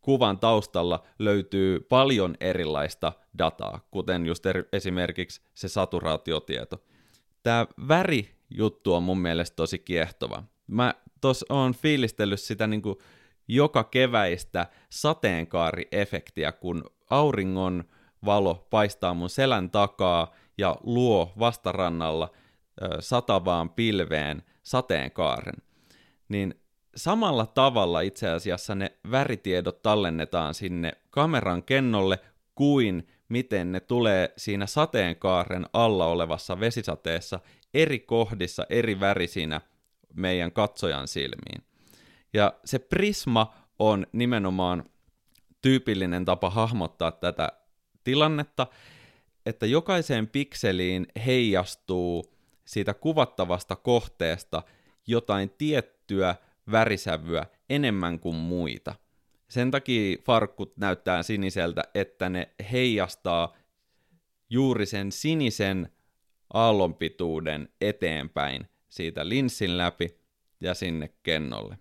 kuvan 0.00 0.38
taustalla 0.38 1.02
löytyy 1.18 1.80
paljon 1.80 2.34
erilaista 2.40 3.12
dataa, 3.38 3.80
kuten 3.90 4.26
just 4.26 4.46
er- 4.46 4.68
esimerkiksi 4.72 5.40
se 5.54 5.68
saturaatiotieto. 5.68 6.82
Tämä 7.42 7.66
värijuttu 7.88 8.94
on 8.94 9.02
mun 9.02 9.18
mielestä 9.18 9.56
tosi 9.56 9.78
kiehtova. 9.78 10.42
Mä 10.66 10.94
tos 11.20 11.44
on 11.48 11.74
fiilistellyt 11.74 12.40
sitä 12.40 12.66
niin 12.66 12.82
joka 13.48 13.84
keväistä 13.84 14.66
sateenkaariefektiä, 14.90 16.52
kun 16.52 16.84
auringon 17.10 17.84
valo 18.24 18.66
paistaa 18.70 19.14
mun 19.14 19.30
selän 19.30 19.70
takaa 19.70 20.34
ja 20.58 20.76
luo 20.82 21.32
vastarannalla 21.38 22.30
satavaan 23.00 23.70
pilveen 23.70 24.42
sateenkaaren. 24.62 25.62
Niin 26.28 26.54
samalla 26.96 27.46
tavalla 27.46 28.00
itse 28.00 28.28
asiassa 28.28 28.74
ne 28.74 28.92
väritiedot 29.10 29.82
tallennetaan 29.82 30.54
sinne 30.54 30.92
kameran 31.10 31.62
kennolle 31.62 32.18
kuin 32.54 33.08
miten 33.28 33.72
ne 33.72 33.80
tulee 33.80 34.32
siinä 34.36 34.66
sateenkaaren 34.66 35.66
alla 35.72 36.06
olevassa 36.06 36.60
vesisateessa 36.60 37.40
eri 37.74 37.98
kohdissa 37.98 38.66
eri 38.70 39.00
värisinä 39.00 39.60
meidän 40.14 40.52
katsojan 40.52 41.08
silmiin. 41.08 41.62
Ja 42.32 42.52
se 42.64 42.78
prisma 42.78 43.54
on 43.78 44.06
nimenomaan 44.12 44.84
tyypillinen 45.62 46.24
tapa 46.24 46.50
hahmottaa 46.50 47.12
tätä 47.12 47.52
tilannetta, 48.10 48.66
että 49.46 49.66
jokaiseen 49.66 50.28
pikseliin 50.28 51.06
heijastuu 51.26 52.24
siitä 52.64 52.94
kuvattavasta 52.94 53.76
kohteesta 53.76 54.62
jotain 55.06 55.50
tiettyä 55.50 56.34
värisävyä 56.70 57.46
enemmän 57.68 58.18
kuin 58.18 58.36
muita. 58.36 58.94
Sen 59.48 59.70
takia 59.70 60.16
farkkut 60.24 60.76
näyttää 60.76 61.22
siniseltä, 61.22 61.84
että 61.94 62.28
ne 62.28 62.50
heijastaa 62.72 63.56
juuri 64.50 64.86
sen 64.86 65.12
sinisen 65.12 65.88
aallonpituuden 66.52 67.68
eteenpäin 67.80 68.68
siitä 68.88 69.28
linssin 69.28 69.78
läpi 69.78 70.18
ja 70.60 70.74
sinne 70.74 71.10
kennolle. 71.22 71.78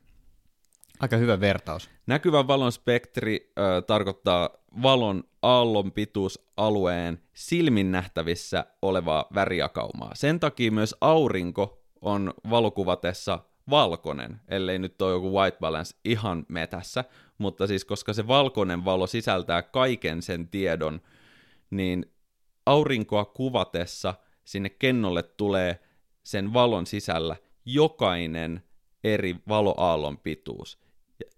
Aika 1.00 1.18
hyvä 1.18 1.40
vertaus. 1.40 1.90
Näkyvän 2.08 2.48
valon 2.48 2.72
spektri 2.72 3.52
ö, 3.60 3.82
tarkoittaa 3.82 4.50
valon 4.82 5.24
aallon 5.42 5.92
pituusalueen 5.92 7.22
silmin 7.34 7.92
nähtävissä 7.92 8.66
olevaa 8.82 9.26
värijakaumaa. 9.34 10.16
Sen 10.16 10.40
takia 10.40 10.72
myös 10.72 10.96
aurinko 11.02 11.84
on 12.02 12.34
valokuvatessa 12.50 13.40
valkoinen, 13.70 14.42
ellei 14.48 14.80
nyt 14.80 15.02
ole 15.02 15.12
joku 15.12 15.34
white 15.38 15.58
balance 15.60 15.96
ihan 16.06 16.46
metässä, 16.48 17.04
mutta 17.38 17.68
siis 17.68 17.86
koska 17.86 18.14
se 18.14 18.28
valkoinen 18.28 18.86
valo 18.86 19.08
sisältää 19.08 19.62
kaiken 19.62 20.22
sen 20.22 20.48
tiedon, 20.48 21.02
niin 21.70 22.06
aurinkoa 22.66 23.26
kuvatessa 23.26 24.14
sinne 24.46 24.70
kennolle 24.70 25.24
tulee 25.24 25.80
sen 26.24 26.54
valon 26.54 26.86
sisällä 26.86 27.36
jokainen 27.66 28.64
eri 29.04 29.36
valoaallon 29.48 30.18
pituus. 30.18 30.89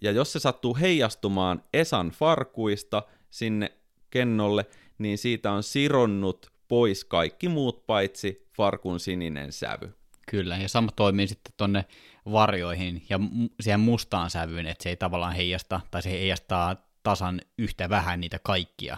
Ja 0.02 0.12
jos 0.12 0.34
se 0.34 0.40
sattuu 0.40 0.76
heijastumaan 0.76 1.64
Esan 1.74 2.10
farkuista 2.10 3.04
sinne 3.30 3.72
kennolle, 4.10 4.66
niin 4.98 5.18
siitä 5.18 5.52
on 5.52 5.64
sironnut 5.64 6.52
pois 6.68 7.06
kaikki 7.06 7.50
muut 7.50 7.86
paitsi 7.86 8.48
farkun 8.58 9.00
sininen 9.00 9.52
sävy. 9.52 9.96
Kyllä, 10.28 10.58
ja 10.58 10.70
sama 10.70 10.92
toimii 10.96 11.28
sitten 11.28 11.54
tonne 11.58 11.86
varjoihin 12.32 13.04
ja 13.10 13.20
siihen 13.60 13.80
mustaan 13.80 14.30
sävyyn, 14.30 14.68
että 14.68 14.84
se 14.84 14.90
ei 14.90 14.96
tavallaan 14.98 15.36
heijasta, 15.36 15.82
tai 15.92 16.02
se 16.02 16.12
heijastaa 16.12 16.76
tasan 17.04 17.42
yhtä 17.58 17.90
vähän 17.90 18.20
niitä 18.20 18.40
kaikkia. 18.44 18.98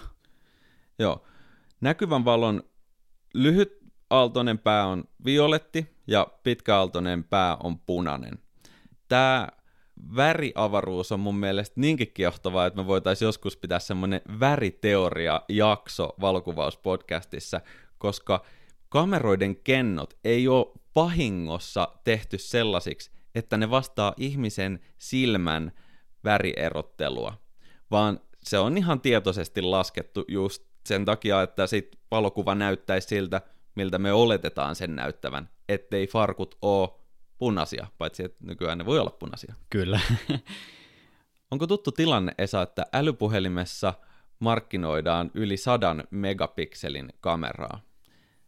Joo. 1.00 1.26
Näkyvän 1.82 2.26
valon 2.26 2.64
lyhyt 3.34 3.78
aaltoinen 4.10 4.60
pää 4.60 4.88
on 4.88 5.04
violetti 5.26 5.96
ja 6.08 6.28
pitkäaaltoinen 6.44 7.24
pää 7.24 7.56
on 7.56 7.80
punainen. 7.80 8.40
Tämä 9.08 9.48
väriavaruus 10.16 11.12
on 11.12 11.20
mun 11.20 11.36
mielestä 11.36 11.82
niinkin 11.82 12.12
kiehtovaa, 12.14 12.66
että 12.66 12.82
me 12.82 12.88
voitaisiin 12.88 13.26
joskus 13.26 13.58
pitää 13.58 13.80
semmoinen 13.80 14.22
väriteoria-jakso 14.40 16.14
valokuvauspodcastissa, 16.22 17.62
koska 17.98 18.46
kameroiden 18.90 19.56
kennot 19.56 20.14
ei 20.24 20.48
ole 20.48 20.68
vahingossa 20.96 21.88
tehty 22.04 22.38
sellaisiksi, 22.38 23.12
että 23.36 23.58
ne 23.58 23.70
vastaa 23.70 24.14
ihmisen 24.18 24.80
silmän 24.98 25.72
värierottelua, 26.24 27.34
vaan 27.92 28.20
se 28.44 28.60
on 28.60 28.78
ihan 28.78 29.02
tietoisesti 29.02 29.62
laskettu 29.62 30.26
just 30.28 30.64
sen 30.86 31.06
takia, 31.06 31.42
että 31.42 31.68
sit 31.68 31.96
valokuva 32.12 32.56
näyttäisi 32.56 33.08
siltä, 33.08 33.42
miltä 33.76 34.00
me 34.00 34.14
oletetaan 34.14 34.76
sen 34.76 34.96
näyttävän, 34.96 35.50
ettei 35.70 36.08
farkut 36.08 36.58
ole 36.62 37.03
punaisia, 37.38 37.88
paitsi 37.98 38.24
että 38.24 38.38
nykyään 38.46 38.78
ne 38.78 38.86
voi 38.86 39.00
olla 39.00 39.12
punaisia. 39.20 39.54
Kyllä. 39.70 40.00
Onko 41.52 41.68
tuttu 41.68 41.92
tilanne, 41.92 42.32
Esa, 42.38 42.62
että 42.62 42.86
älypuhelimessa 42.94 43.94
markkinoidaan 44.40 45.32
yli 45.34 45.58
sadan 45.58 46.04
megapikselin 46.12 47.10
kameraa? 47.22 47.82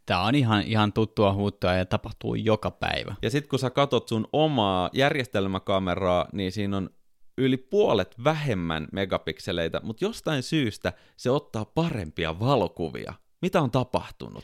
Tämä 0.06 0.22
on 0.22 0.36
ihan, 0.36 0.64
ihan 0.64 0.94
tuttua 0.94 1.34
huuttoa 1.34 1.74
ja 1.74 1.86
tapahtuu 1.86 2.36
joka 2.36 2.72
päivä. 2.72 3.16
Ja 3.22 3.30
sitten 3.30 3.50
kun 3.50 3.60
sä 3.60 3.70
katot 3.70 4.08
sun 4.08 4.28
omaa 4.34 4.90
järjestelmäkameraa, 4.94 6.28
niin 6.34 6.52
siinä 6.52 6.78
on 6.78 6.90
yli 7.38 7.58
puolet 7.58 8.16
vähemmän 8.24 8.88
megapikseleitä, 8.92 9.82
mutta 9.84 10.06
jostain 10.06 10.44
syystä 10.44 10.94
se 11.18 11.32
ottaa 11.32 11.66
parempia 11.66 12.40
valokuvia. 12.40 13.14
Mitä 13.42 13.62
on 13.62 13.72
tapahtunut? 13.72 14.44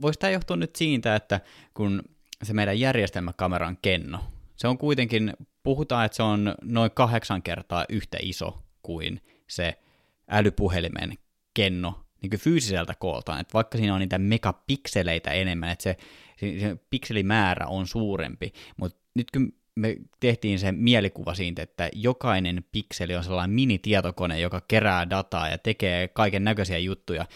Voisi 0.00 0.18
tämä 0.18 0.30
johtua 0.30 0.56
nyt 0.56 0.76
siitä, 0.76 1.16
että 1.16 1.40
kun 1.74 2.02
se 2.42 2.52
meidän 2.52 2.80
järjestelmäkameran 2.80 3.78
kenno, 3.82 4.18
se 4.56 4.68
on 4.68 4.78
kuitenkin, 4.78 5.32
puhutaan, 5.62 6.06
että 6.06 6.16
se 6.16 6.22
on 6.22 6.54
noin 6.62 6.90
kahdeksan 6.90 7.42
kertaa 7.42 7.84
yhtä 7.88 8.18
iso 8.22 8.62
kuin 8.82 9.20
se 9.46 9.78
älypuhelimen 10.28 11.18
kenno 11.54 12.04
niin 12.22 12.30
kuin 12.30 12.40
fyysiseltä 12.40 12.94
kooltaan, 12.94 13.40
että 13.40 13.54
vaikka 13.54 13.78
siinä 13.78 13.94
on 13.94 14.00
niitä 14.00 14.18
megapikseleitä 14.18 15.30
enemmän, 15.30 15.70
että 15.70 15.82
se, 15.82 15.96
se 16.40 16.76
pikselimäärä 16.90 17.66
on 17.66 17.86
suurempi, 17.86 18.52
mutta 18.76 18.98
nyt 19.14 19.30
kun 19.30 19.52
me 19.74 19.96
tehtiin 20.20 20.58
se 20.58 20.72
mielikuva 20.72 21.34
siitä, 21.34 21.62
että 21.62 21.90
jokainen 21.94 22.64
pikseli 22.72 23.16
on 23.16 23.24
sellainen 23.24 23.54
mini-tietokone, 23.54 24.40
joka 24.40 24.62
kerää 24.68 25.10
dataa 25.10 25.48
ja 25.48 25.58
tekee 25.58 26.08
kaiken 26.08 26.44
näköisiä 26.44 26.78
juttuja, 26.78 27.26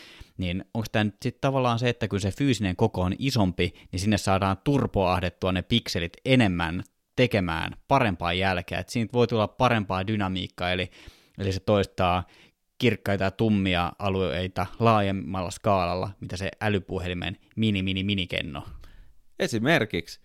niin 0.42 0.64
onko 0.74 0.87
tämä 0.92 1.05
nyt 1.05 1.16
sitten 1.22 1.40
tavallaan 1.40 1.78
se, 1.78 1.88
että 1.88 2.09
kun 2.09 2.20
se 2.20 2.31
fyysinen 2.31 2.76
koko 2.76 3.02
on 3.02 3.14
isompi, 3.18 3.74
niin 3.92 4.00
sinne 4.00 4.18
saadaan 4.18 4.57
turpoahdettua 4.64 5.52
ne 5.52 5.62
pikselit 5.62 6.12
enemmän 6.24 6.83
tekemään 7.16 7.72
parempaa 7.88 8.33
jälkeä, 8.33 8.78
että 8.78 8.92
siitä 8.92 9.12
voi 9.12 9.26
tulla 9.26 9.48
parempaa 9.48 10.07
dynamiikkaa, 10.07 10.72
eli, 10.72 10.90
eli 11.38 11.52
se 11.52 11.61
toistaa 11.61 12.26
kirkkaita 12.78 13.24
ja 13.24 13.31
tummia 13.31 13.92
alueita 13.98 14.66
laajemmalla 14.78 15.50
skaalalla, 15.50 16.11
mitä 16.20 16.37
se 16.37 16.50
älypuhelimen 16.61 17.37
mini-mini-minikenno. 17.57 18.62
Esimerkiksi 19.38 20.20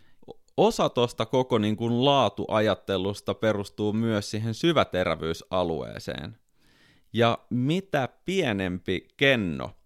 osa 0.58 0.90
tuosta 0.90 1.26
koko 1.26 1.58
niin 1.58 1.78
kuin 1.78 2.06
laatuajattelusta 2.06 3.34
perustuu 3.34 3.94
myös 3.94 4.32
siihen 4.32 4.54
syväterävyysalueeseen. 4.54 6.38
Ja 7.14 7.38
mitä 7.50 8.10
pienempi 8.26 9.08
kenno, 9.18 9.77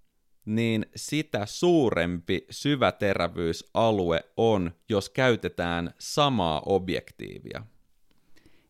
niin 0.45 0.85
sitä 0.95 1.45
suurempi 1.45 2.45
syväterävyysalue 2.49 4.23
on, 4.37 4.71
jos 4.89 5.09
käytetään 5.09 5.93
samaa 5.99 6.61
objektiivia. 6.65 7.63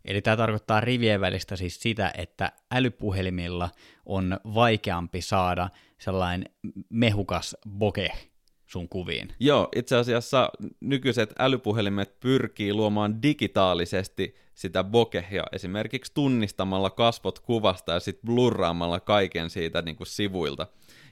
Eli 0.06 0.22
tämä 0.22 0.38
tarkoittaa 0.38 0.82
rivien 0.82 1.22
välistä 1.22 1.56
siis 1.56 1.82
sitä, 1.82 2.14
että 2.18 2.52
älypuhelimilla 2.72 3.70
on 4.06 4.40
vaikeampi 4.54 5.22
saada 5.22 5.70
sellainen 5.98 6.46
mehukas 6.90 7.58
bokeh 7.70 8.32
sun 8.66 8.90
kuviin. 8.90 9.30
Joo, 9.40 9.70
itse 9.76 9.96
asiassa 9.96 10.50
nykyiset 10.80 11.34
älypuhelimet 11.40 12.20
pyrkii 12.20 12.74
luomaan 12.74 13.22
digitaalisesti 13.22 14.36
sitä 14.54 14.84
bokehia 14.84 15.44
esimerkiksi 15.52 16.14
tunnistamalla 16.14 16.90
kasvot 16.90 17.40
kuvasta 17.40 17.92
ja 17.92 18.00
sitten 18.00 18.26
blurraamalla 18.26 19.00
kaiken 19.00 19.50
siitä 19.50 19.82
niin 19.82 19.96
kuin 19.96 20.08
sivuilta. 20.08 20.68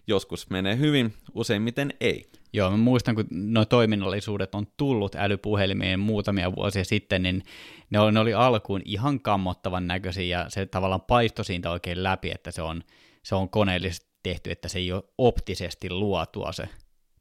Joskus 0.09 0.49
menee 0.49 0.77
hyvin, 0.77 1.13
useimmiten 1.33 1.93
ei. 2.01 2.25
Joo, 2.53 2.71
mä 2.71 2.77
muistan, 2.77 3.15
kun 3.15 3.25
nuo 3.31 3.65
toiminnallisuudet 3.65 4.55
on 4.55 4.67
tullut 4.77 5.15
älypuhelimiin 5.15 5.99
muutamia 5.99 6.55
vuosia 6.55 6.83
sitten, 6.83 7.23
niin 7.23 7.43
ne 7.89 7.99
oli, 7.99 8.11
ne 8.11 8.19
oli 8.19 8.33
alkuun 8.33 8.81
ihan 8.85 9.19
kammottavan 9.19 9.87
näköisiä 9.87 10.39
ja 10.39 10.49
se 10.49 10.65
tavallaan 10.65 11.01
paistoi 11.01 11.45
siitä 11.45 11.71
oikein 11.71 12.03
läpi, 12.03 12.31
että 12.31 12.51
se 12.51 12.61
on, 12.61 12.83
se 13.23 13.35
on 13.35 13.49
koneellisesti 13.49 14.09
tehty, 14.23 14.51
että 14.51 14.67
se 14.67 14.79
ei 14.79 14.91
ole 14.91 15.03
optisesti 15.17 15.89
luotua 15.89 16.51
se 16.51 16.69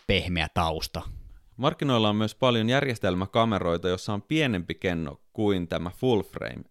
pehmeä 0.06 0.48
tausta. 0.54 1.02
Markkinoilla 1.56 2.08
on 2.08 2.16
myös 2.16 2.34
paljon 2.34 2.68
järjestelmäkameroita, 2.68 3.88
jossa 3.88 4.12
on 4.12 4.22
pienempi 4.22 4.74
kenno 4.74 5.20
kuin 5.32 5.68
tämä 5.68 5.90
full 5.90 6.22
frame. 6.22 6.64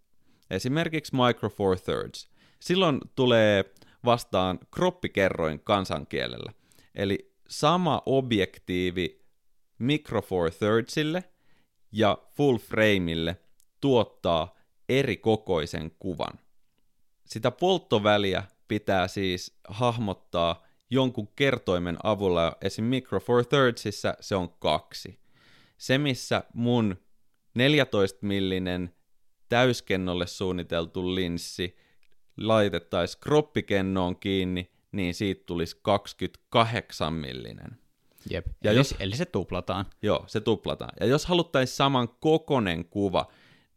Esimerkiksi 0.49 1.15
Micro 1.15 1.49
Four 1.49 1.79
Thirds. 1.79 2.29
Silloin 2.59 2.99
tulee 3.15 3.65
vastaan 4.05 4.59
kroppikerroin 4.71 5.59
kansankielellä. 5.59 6.53
Eli 6.95 7.33
sama 7.47 8.01
objektiivi 8.05 9.21
Micro 9.79 10.21
Four 10.21 10.51
Thirdsille 10.51 11.23
ja 11.91 12.17
full 12.35 12.57
frameille 12.57 13.37
tuottaa 13.81 14.55
eri 14.89 15.17
kokoisen 15.17 15.91
kuvan. 15.99 16.39
Sitä 17.25 17.51
polttoväliä 17.51 18.43
pitää 18.67 19.07
siis 19.07 19.59
hahmottaa 19.67 20.63
jonkun 20.89 21.27
kertoimen 21.35 21.97
avulla, 22.03 22.57
esim. 22.61 22.85
Micro 22.85 23.19
Four 23.19 23.45
Thirdsissa 23.45 24.13
se 24.19 24.35
on 24.35 24.49
kaksi. 24.49 25.19
Se, 25.77 25.97
missä 25.97 26.43
mun 26.53 26.95
14 27.53 28.25
millinen 28.25 28.95
täyskennolle 29.49 30.27
suunniteltu 30.27 31.15
linssi 31.15 31.77
laitettaisiin 32.37 33.21
kroppikennoon 33.21 34.15
kiinni, 34.15 34.71
niin 34.91 35.13
siitä 35.13 35.43
tulisi 35.45 35.79
28 35.81 37.13
millinen. 37.13 37.77
Jep, 38.29 38.47
ja 38.63 38.71
eli, 38.71 38.79
jos, 38.79 38.95
eli 38.99 39.15
se 39.15 39.25
tuplataan. 39.25 39.85
Joo, 40.01 40.23
se 40.27 40.41
tuplataan. 40.41 40.93
Ja 40.99 41.05
jos 41.05 41.25
haluttaisiin 41.25 41.75
saman 41.75 42.09
kokonen 42.09 42.85
kuva, 42.85 43.27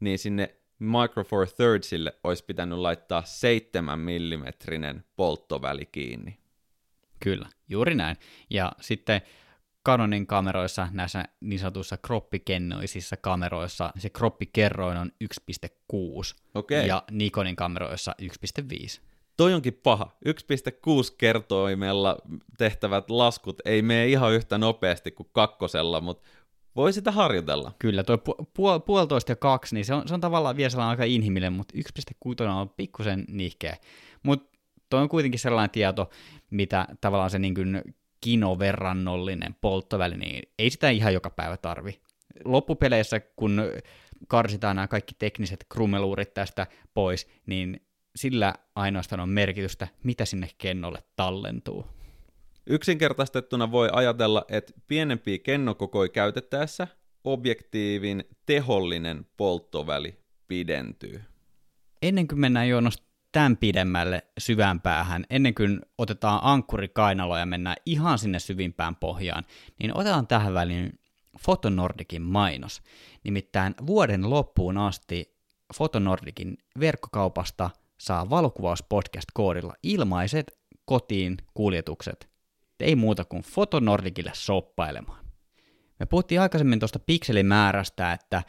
niin 0.00 0.18
sinne 0.18 0.54
Micro 0.78 1.24
Four 1.24 1.46
Thirdsille 1.46 2.12
olisi 2.24 2.44
pitänyt 2.44 2.78
laittaa 2.78 3.22
7 3.22 4.00
mm 4.00 5.00
polttoväli 5.16 5.86
kiinni. 5.86 6.38
Kyllä, 7.20 7.48
juuri 7.68 7.94
näin. 7.94 8.16
Ja 8.50 8.72
sitten 8.80 9.22
Canonin 9.86 10.26
kameroissa, 10.26 10.88
näissä 10.92 11.24
niin 11.40 11.58
sanotuissa 11.58 11.96
kroppikennoisissa 11.96 13.16
kameroissa, 13.16 13.92
se 13.98 14.10
kroppikerroin 14.10 14.98
on 14.98 15.10
1.6. 15.24 15.70
Okei. 16.54 16.86
Ja 16.86 17.02
Nikonin 17.10 17.56
kameroissa 17.56 18.14
1.5. 18.22 19.00
Toi 19.36 19.54
onkin 19.54 19.80
paha. 19.82 20.16
1.6 20.26 20.32
kertoimella 21.18 22.16
tehtävät 22.58 23.10
laskut 23.10 23.56
ei 23.64 23.82
mene 23.82 24.08
ihan 24.08 24.32
yhtä 24.32 24.58
nopeasti 24.58 25.10
kuin 25.10 25.28
kakkosella, 25.32 26.00
mutta 26.00 26.28
voi 26.76 26.92
sitä 26.92 27.10
harjoitella. 27.10 27.72
Kyllä, 27.78 28.02
tuo 28.02 28.16
pu- 28.16 28.44
pu- 28.44 28.82
puolitoista 28.86 29.32
ja 29.32 29.36
kaksi, 29.36 29.74
niin 29.74 29.84
se 29.84 29.94
on, 29.94 30.08
se 30.08 30.14
on 30.14 30.20
tavallaan 30.20 30.56
vielä 30.56 30.70
sellainen 30.70 30.90
aika 30.90 31.04
inhimillinen, 31.04 31.52
mutta 31.52 31.74
1.6 31.78 32.48
on 32.48 32.68
pikkusen 32.68 33.24
nihkeä. 33.28 33.76
Mutta 34.22 34.58
tuo 34.90 35.00
on 35.00 35.08
kuitenkin 35.08 35.40
sellainen 35.40 35.70
tieto, 35.70 36.10
mitä 36.50 36.86
tavallaan 37.00 37.30
se 37.30 37.38
niin 37.38 37.54
kuin 37.54 37.82
kinoverrannollinen 38.20 39.56
polttoväli, 39.60 40.16
niin 40.16 40.42
ei 40.58 40.70
sitä 40.70 40.90
ihan 40.90 41.14
joka 41.14 41.30
päivä 41.30 41.56
tarvi. 41.56 42.00
Loppupeleissä, 42.44 43.20
kun 43.20 43.62
karsitaan 44.28 44.76
nämä 44.76 44.88
kaikki 44.88 45.14
tekniset 45.18 45.66
krummeluurit 45.68 46.34
tästä 46.34 46.66
pois, 46.94 47.28
niin 47.46 47.86
sillä 48.16 48.54
ainoastaan 48.74 49.20
on 49.20 49.28
merkitystä, 49.28 49.88
mitä 50.02 50.24
sinne 50.24 50.48
kennolle 50.58 51.02
tallentuu. 51.16 51.86
Yksinkertaistettuna 52.66 53.70
voi 53.70 53.88
ajatella, 53.92 54.44
että 54.48 54.72
pienempiä 54.86 55.38
kennokokoja 55.38 56.08
käytettäessä 56.08 56.88
objektiivin 57.24 58.24
tehollinen 58.46 59.26
polttoväli 59.36 60.18
pidentyy. 60.48 61.22
Ennen 62.02 62.28
kuin 62.28 62.40
mennään 62.40 62.68
Joonas 62.68 63.02
tämän 63.32 63.56
pidemmälle 63.56 64.26
syvään 64.38 64.80
päähän, 64.80 65.24
ennen 65.30 65.54
kuin 65.54 65.80
otetaan 65.98 66.40
ankkuri 66.42 66.88
kainalo 66.88 67.38
ja 67.38 67.46
mennään 67.46 67.76
ihan 67.86 68.18
sinne 68.18 68.38
syvimpään 68.38 68.96
pohjaan, 68.96 69.44
niin 69.78 69.96
otetaan 69.96 70.26
tähän 70.26 70.54
väliin 70.54 71.00
Fotonordikin 71.40 72.22
mainos. 72.22 72.82
Nimittäin 73.24 73.74
vuoden 73.86 74.30
loppuun 74.30 74.78
asti 74.78 75.36
Fotonordikin 75.74 76.58
verkkokaupasta 76.80 77.70
saa 77.98 78.30
valokuvauspodcast-koodilla 78.30 79.74
ilmaiset 79.82 80.58
kotiin 80.84 81.36
kuljetukset. 81.54 82.30
Ei 82.80 82.96
muuta 82.96 83.24
kuin 83.24 83.42
Fotonordikille 83.42 84.30
soppailemaan. 84.34 85.24
Me 85.98 86.06
puhuttiin 86.06 86.40
aikaisemmin 86.40 86.78
tuosta 86.78 86.98
pikselimäärästä, 86.98 88.12
että 88.12 88.42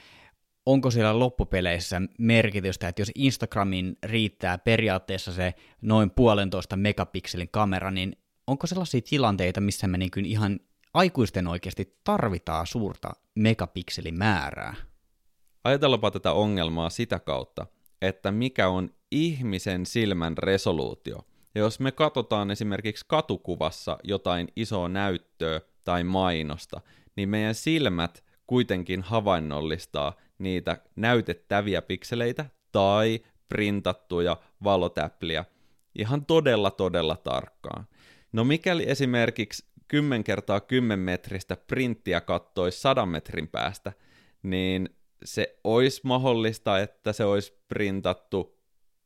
onko 0.66 0.92
siellä 0.92 1.20
loppupeleissä 1.20 2.02
merkitystä, 2.18 2.88
että 2.88 3.02
jos 3.02 3.12
Instagramin 3.16 3.98
riittää 4.04 4.58
periaatteessa 4.58 5.32
se 5.32 5.54
noin 5.82 6.12
puolentoista 6.12 6.76
megapikselin 6.76 7.50
kamera, 7.52 7.92
niin 7.92 8.16
onko 8.48 8.68
sellaisia 8.68 9.02
tilanteita, 9.10 9.62
missä 9.62 9.88
me 9.88 9.98
niin 9.98 10.26
ihan 10.26 10.60
aikuisten 10.94 11.48
oikeasti 11.48 12.00
tarvitaan 12.04 12.68
suurta 12.68 13.12
megapikselimäärää? 13.36 14.76
Ajatellaanpa 15.64 16.12
tätä 16.12 16.32
ongelmaa 16.32 16.90
sitä 16.90 17.20
kautta, 17.20 17.66
että 18.02 18.32
mikä 18.32 18.68
on 18.68 18.90
ihmisen 19.12 19.86
silmän 19.86 20.38
resoluutio. 20.38 21.18
Ja 21.56 21.62
jos 21.62 21.80
me 21.80 21.92
katsotaan 21.92 22.52
esimerkiksi 22.52 23.06
katukuvassa 23.08 23.98
jotain 24.04 24.48
isoa 24.56 24.90
näyttöä 24.90 25.62
tai 25.84 26.04
mainosta, 26.04 26.82
niin 27.16 27.30
meidän 27.30 27.56
silmät 27.56 28.24
kuitenkin 28.48 29.02
havainnollistaa 29.02 30.14
niitä 30.44 30.78
näytettäviä 30.96 31.82
pikseleitä 31.82 32.46
tai 32.72 33.20
printattuja 33.50 34.38
valotäpliä 34.64 35.46
ihan 35.96 36.26
todella 36.26 36.72
todella 36.72 37.16
tarkkaan. 37.16 37.88
No 38.34 38.44
mikäli 38.44 38.90
esimerkiksi 38.90 39.66
10 39.88 40.24
kertaa 40.24 40.60
10 40.60 41.00
metristä 41.00 41.56
printtiä 41.56 42.22
kattoisi 42.22 42.82
100 42.82 43.06
metrin 43.06 43.48
päästä, 43.48 43.94
niin 44.44 44.90
se 45.24 45.60
olisi 45.64 46.02
mahdollista, 46.04 46.80
että 46.80 47.14
se 47.14 47.26
olisi 47.26 47.62
printattu 47.68 48.58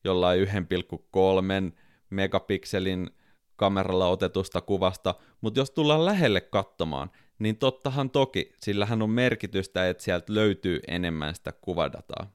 jollain 0.03 0.47
1,3 0.47 1.77
megapikselin 2.09 3.09
kameralla 3.55 4.07
otetusta 4.07 4.61
kuvasta, 4.61 5.15
mutta 5.41 5.59
jos 5.59 5.71
tullaan 5.71 6.05
lähelle 6.05 6.41
katsomaan, 6.41 7.11
niin 7.39 7.57
tottahan 7.57 8.09
toki, 8.09 8.51
sillähän 8.57 9.01
on 9.01 9.09
merkitystä, 9.09 9.89
että 9.89 10.03
sieltä 10.03 10.33
löytyy 10.33 10.79
enemmän 10.87 11.35
sitä 11.35 11.51
kuvadataa. 11.61 12.31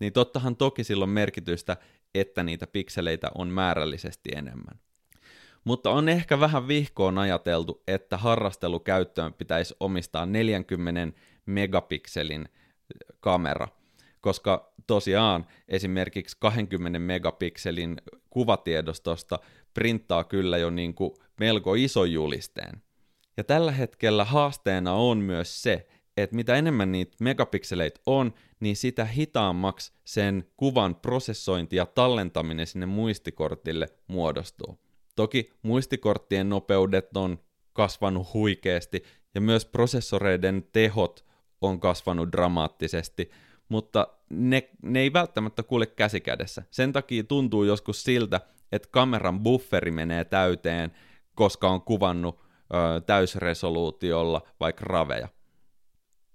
Niin 0.00 0.12
tottahan 0.12 0.56
toki 0.56 0.84
sillä 0.84 1.02
on 1.02 1.08
merkitystä, 1.08 1.76
että 2.14 2.42
niitä 2.42 2.66
pikseleitä 2.66 3.30
on 3.34 3.48
määrällisesti 3.48 4.30
enemmän. 4.36 4.80
Mutta 5.64 5.90
on 5.90 6.08
ehkä 6.08 6.40
vähän 6.40 6.68
vihkoon 6.68 7.18
ajateltu, 7.18 7.82
että 7.88 8.16
harrastelukäyttöön 8.16 9.34
pitäisi 9.34 9.74
omistaa 9.80 10.26
40 10.26 11.18
megapikselin 11.46 12.48
kamera, 13.20 13.68
koska 14.20 14.74
tosiaan 14.86 15.46
esimerkiksi 15.68 16.36
20 16.40 16.98
megapikselin 16.98 17.96
kuvatiedostosta 18.30 19.38
printtaa 19.74 20.24
kyllä 20.24 20.58
jo 20.58 20.70
niin 20.70 20.94
kuin 20.94 21.10
melko 21.40 21.74
iso 21.74 22.04
julisteen. 22.04 22.82
Ja 23.36 23.44
tällä 23.44 23.72
hetkellä 23.72 24.24
haasteena 24.24 24.92
on 24.92 25.18
myös 25.18 25.62
se, 25.62 25.86
että 26.16 26.36
mitä 26.36 26.54
enemmän 26.56 26.92
niitä 26.92 27.16
megapikseleitä 27.20 28.00
on, 28.06 28.34
niin 28.60 28.76
sitä 28.76 29.04
hitaammaksi 29.04 29.92
sen 30.04 30.44
kuvan 30.56 30.94
prosessointi 30.94 31.76
ja 31.76 31.86
tallentaminen 31.86 32.66
sinne 32.66 32.86
muistikortille 32.86 33.88
muodostuu. 34.06 34.78
Toki 35.16 35.50
muistikorttien 35.62 36.48
nopeudet 36.48 37.16
on 37.16 37.38
kasvanut 37.72 38.34
huikeasti 38.34 39.04
ja 39.34 39.40
myös 39.40 39.66
prosessoreiden 39.66 40.68
tehot 40.72 41.24
on 41.60 41.80
kasvanut 41.80 42.32
dramaattisesti, 42.32 43.30
mutta 43.68 44.08
ne, 44.30 44.70
ne 44.82 45.00
ei 45.00 45.12
välttämättä 45.12 45.62
kuule 45.62 45.86
käsikädessä. 45.86 46.62
Sen 46.70 46.92
takia 46.92 47.24
tuntuu 47.24 47.64
joskus 47.64 48.02
siltä, 48.02 48.40
että 48.72 48.88
kameran 48.90 49.40
bufferi 49.40 49.90
menee 49.90 50.24
täyteen, 50.24 50.92
koska 51.34 51.68
on 51.68 51.82
kuvannut 51.82 52.43
täysresoluutiolla 53.06 54.42
vaikka 54.60 54.84
raveja. 54.84 55.28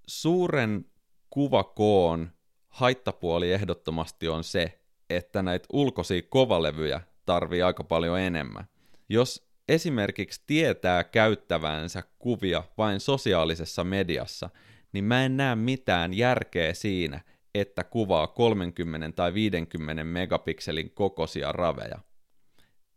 Suuren 0.07 0.85
kuvakoon 1.29 2.31
haittapuoli 2.69 3.51
ehdottomasti 3.51 4.27
on 4.27 4.43
se, 4.43 4.79
että 5.09 5.41
näitä 5.41 5.65
ulkoisia 5.73 6.21
kovalevyjä 6.29 7.01
tarvii 7.25 7.61
aika 7.61 7.83
paljon 7.83 8.19
enemmän. 8.19 8.67
Jos 9.09 9.49
esimerkiksi 9.67 10.43
tietää 10.47 11.03
käyttävänsä 11.03 12.03
kuvia 12.19 12.63
vain 12.77 12.99
sosiaalisessa 12.99 13.83
mediassa, 13.83 14.49
niin 14.93 15.03
mä 15.03 15.25
en 15.25 15.37
näe 15.37 15.55
mitään 15.55 16.13
järkeä 16.13 16.73
siinä, 16.73 17.21
että 17.55 17.83
kuvaa 17.83 18.27
30 18.27 19.11
tai 19.15 19.33
50 19.33 20.03
megapikselin 20.03 20.91
kokoisia 20.91 21.51
raveja. 21.51 21.99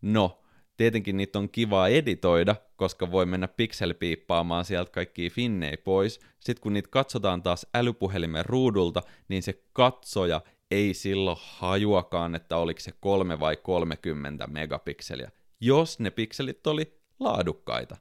No, 0.02 0.41
tietenkin 0.76 1.16
niitä 1.16 1.38
on 1.38 1.48
kiva 1.48 1.88
editoida, 1.88 2.56
koska 2.76 3.10
voi 3.10 3.26
mennä 3.26 3.48
pikselpiippaamaan 3.48 4.64
sieltä 4.64 4.90
kaikki 4.90 5.30
finnei 5.30 5.76
pois. 5.76 6.20
Sitten 6.40 6.62
kun 6.62 6.72
niitä 6.72 6.88
katsotaan 6.90 7.42
taas 7.42 7.66
älypuhelimen 7.74 8.46
ruudulta, 8.46 9.02
niin 9.28 9.42
se 9.42 9.62
katsoja 9.72 10.40
ei 10.70 10.94
silloin 10.94 11.36
hajuakaan, 11.40 12.34
että 12.34 12.56
oliko 12.56 12.80
se 12.80 12.92
3 13.00 13.40
vai 13.40 13.56
30 13.56 14.46
megapikseliä, 14.46 15.30
jos 15.60 15.98
ne 15.98 16.10
pikselit 16.10 16.66
oli 16.66 16.98
laadukkaita. 17.20 17.96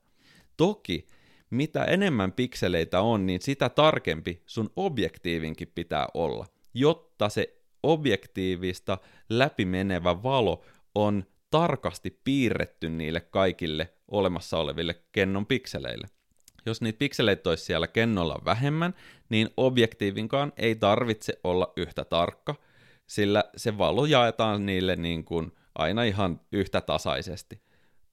Toki, 0.58 1.08
mitä 1.50 1.84
enemmän 1.84 2.32
pikseleitä 2.32 3.02
on, 3.02 3.26
niin 3.26 3.42
sitä 3.42 3.70
tarkempi 3.70 4.44
sun 4.46 4.70
objektiivinkin 4.76 5.72
pitää 5.76 6.08
olla, 6.14 6.46
jotta 6.74 7.30
se 7.30 7.62
objektiivista 7.84 8.98
läpimenevä 9.30 10.24
valo 10.24 10.64
on 10.96 11.26
tarkasti 11.52 12.20
piirretty 12.24 12.90
niille 12.90 13.22
kaikille 13.22 13.94
olemassa 14.08 14.58
oleville 14.58 15.02
kennon 15.12 15.46
pikseleille. 15.46 16.08
Jos 16.66 16.82
niitä 16.82 16.98
pikseleitä 16.98 17.50
olisi 17.50 17.66
siellä 17.66 17.88
kennolla 17.88 18.42
vähemmän, 18.46 18.94
niin 19.30 19.50
objektiivinkaan 19.58 20.54
ei 20.58 20.76
tarvitse 20.76 21.40
olla 21.44 21.74
yhtä 21.76 22.06
tarkka, 22.06 22.56
sillä 23.08 23.44
se 23.58 23.78
valo 23.78 24.06
jaetaan 24.06 24.66
niille 24.66 24.96
niin 24.96 25.26
kuin 25.26 25.52
aina 25.76 26.04
ihan 26.04 26.42
yhtä 26.52 26.82
tasaisesti. 26.82 27.62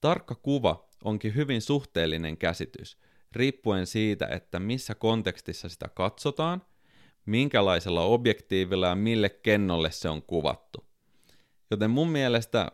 Tarkka 0.00 0.34
kuva 0.34 0.88
onkin 1.04 1.34
hyvin 1.34 1.62
suhteellinen 1.62 2.36
käsitys, 2.36 2.98
riippuen 3.32 3.86
siitä, 3.86 4.26
että 4.26 4.60
missä 4.60 4.94
kontekstissa 4.94 5.68
sitä 5.68 5.88
katsotaan, 5.94 6.62
minkälaisella 7.26 8.02
objektiivilla 8.02 8.86
ja 8.86 8.94
mille 8.94 9.28
kennolle 9.28 9.90
se 9.90 10.08
on 10.08 10.22
kuvattu. 10.22 10.84
Joten 11.70 11.90
mun 11.90 12.10
mielestä 12.10 12.72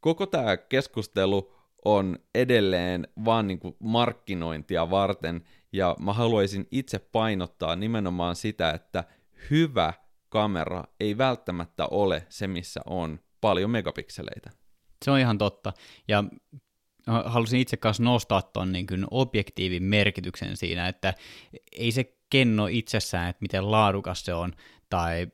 koko 0.00 0.26
tämä 0.26 0.56
keskustelu 0.56 1.54
on 1.84 2.18
edelleen 2.34 3.08
vaan 3.24 3.46
niin 3.46 3.58
kuin 3.58 3.76
markkinointia 3.78 4.90
varten, 4.90 5.44
ja 5.72 5.96
mä 6.00 6.12
haluaisin 6.12 6.66
itse 6.70 6.98
painottaa 6.98 7.76
nimenomaan 7.76 8.36
sitä, 8.36 8.70
että 8.70 9.04
hyvä 9.50 9.92
kamera 10.28 10.84
ei 11.00 11.18
välttämättä 11.18 11.86
ole 11.86 12.26
se, 12.28 12.46
missä 12.46 12.80
on 12.86 13.20
paljon 13.40 13.70
megapikseleitä. 13.70 14.50
Se 15.04 15.10
on 15.10 15.18
ihan 15.18 15.38
totta. 15.38 15.72
Ja 16.08 16.24
halusin 17.06 17.60
itse 17.60 17.76
kanssa 17.76 18.02
nostaa 18.02 18.42
tuon 18.42 18.72
niin 18.72 18.86
objektiivin 19.10 19.82
merkityksen 19.82 20.56
siinä, 20.56 20.88
että 20.88 21.14
ei 21.72 21.92
se 21.92 22.16
kenno 22.30 22.66
itsessään, 22.66 23.28
että 23.28 23.42
miten 23.42 23.70
laadukas 23.70 24.24
se 24.24 24.34
on, 24.34 24.52
tai 24.90 25.26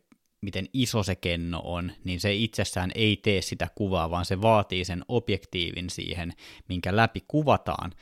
miten 0.44 0.66
iso 0.72 1.02
se 1.02 1.14
kenno 1.14 1.60
on, 1.64 1.92
niin 2.04 2.20
se 2.20 2.34
itsessään 2.34 2.90
ei 2.94 3.16
tee 3.16 3.42
sitä 3.42 3.68
kuvaa, 3.74 4.10
vaan 4.10 4.24
se 4.24 4.42
vaatii 4.42 4.84
sen 4.84 5.04
objektiivin 5.08 5.90
siihen, 5.90 6.32
minkä 6.68 6.96
läpi 6.96 7.24
kuvataan. 7.28 7.92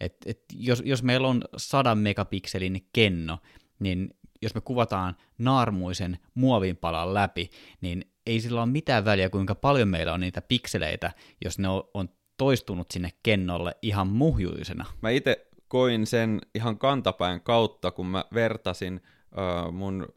Et, 0.00 0.16
et 0.26 0.44
jos, 0.54 0.82
jos 0.84 1.02
meillä 1.02 1.28
on 1.28 1.42
100 1.56 1.94
megapikselin 1.94 2.88
kenno, 2.92 3.38
niin 3.78 4.10
jos 4.42 4.54
me 4.54 4.60
kuvataan 4.60 5.16
naarmuisen 5.38 6.18
muovinpalan 6.34 7.14
läpi, 7.14 7.50
niin 7.80 8.04
ei 8.26 8.40
sillä 8.40 8.62
ole 8.62 8.70
mitään 8.70 9.04
väliä, 9.04 9.30
kuinka 9.30 9.54
paljon 9.54 9.88
meillä 9.88 10.12
on 10.12 10.20
niitä 10.20 10.42
pikseleitä, 10.42 11.12
jos 11.44 11.58
ne 11.58 11.68
on, 11.68 12.08
toistunut 12.36 12.90
sinne 12.90 13.10
kennolle 13.22 13.76
ihan 13.82 14.06
muhjuisena. 14.06 14.84
Mä 15.02 15.10
itse 15.10 15.46
koin 15.68 16.06
sen 16.06 16.40
ihan 16.54 16.78
kantapään 16.78 17.40
kautta, 17.40 17.90
kun 17.90 18.06
mä 18.06 18.24
vertasin 18.34 19.00
uh, 19.32 19.72
mun 19.72 20.08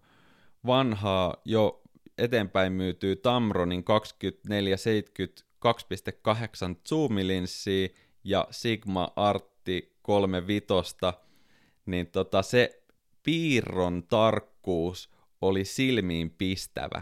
vanhaa 0.65 1.36
jo 1.45 1.82
eteenpäin 2.17 2.73
myytyy 2.73 3.15
Tamronin 3.15 3.84
2470 3.84 5.45
2.8 5.65 6.75
zoom-linssiä 6.89 7.89
ja 8.23 8.47
Sigma 8.51 9.13
Artti 9.15 9.97
35, 10.01 10.65
niin 11.86 12.08
tota, 12.08 12.41
se 12.41 12.84
piirron 13.23 14.04
tarkkuus 14.04 15.10
oli 15.41 15.65
silmiin 15.65 16.30
pistävä. 16.30 17.01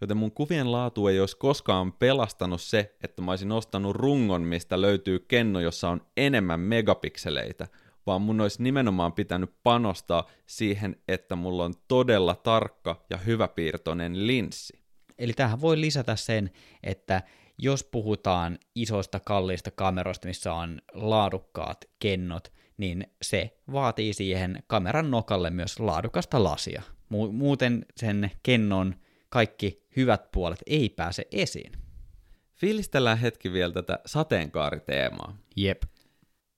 Joten 0.00 0.16
mun 0.16 0.32
kuvien 0.32 0.72
laatu 0.72 1.08
ei 1.08 1.20
olisi 1.20 1.36
koskaan 1.36 1.92
pelastanut 1.92 2.60
se, 2.60 2.94
että 3.02 3.22
mä 3.22 3.32
olisin 3.32 3.52
ostanut 3.52 3.96
rungon, 3.96 4.42
mistä 4.42 4.80
löytyy 4.80 5.18
kenno, 5.18 5.60
jossa 5.60 5.88
on 5.88 6.06
enemmän 6.16 6.60
megapikseleitä, 6.60 7.66
vaan 8.06 8.22
mun 8.22 8.40
olisi 8.40 8.62
nimenomaan 8.62 9.12
pitänyt 9.12 9.50
panostaa 9.62 10.26
siihen, 10.46 10.96
että 11.08 11.36
mulla 11.36 11.64
on 11.64 11.74
todella 11.88 12.34
tarkka 12.34 13.04
ja 13.10 13.16
hyväpiirtoinen 13.16 14.26
linssi. 14.26 14.84
Eli 15.18 15.32
tähän 15.32 15.60
voi 15.60 15.80
lisätä 15.80 16.16
sen, 16.16 16.50
että 16.82 17.22
jos 17.58 17.84
puhutaan 17.84 18.58
isoista 18.74 19.20
kalliista 19.20 19.70
kameroista, 19.70 20.28
missä 20.28 20.54
on 20.54 20.80
laadukkaat 20.92 21.84
kennot, 21.98 22.52
niin 22.76 23.06
se 23.22 23.58
vaatii 23.72 24.12
siihen 24.12 24.62
kameran 24.66 25.10
nokalle 25.10 25.50
myös 25.50 25.80
laadukasta 25.80 26.44
lasia. 26.44 26.82
Muuten 27.32 27.86
sen 27.96 28.30
kennon 28.42 28.94
kaikki 29.28 29.86
hyvät 29.96 30.30
puolet 30.32 30.62
ei 30.66 30.88
pääse 30.88 31.26
esiin. 31.32 31.72
Fiilistellään 32.54 33.18
hetki 33.18 33.52
vielä 33.52 33.72
tätä 33.72 33.98
sateenkaariteemaa. 34.06 35.36
Jep. 35.56 35.82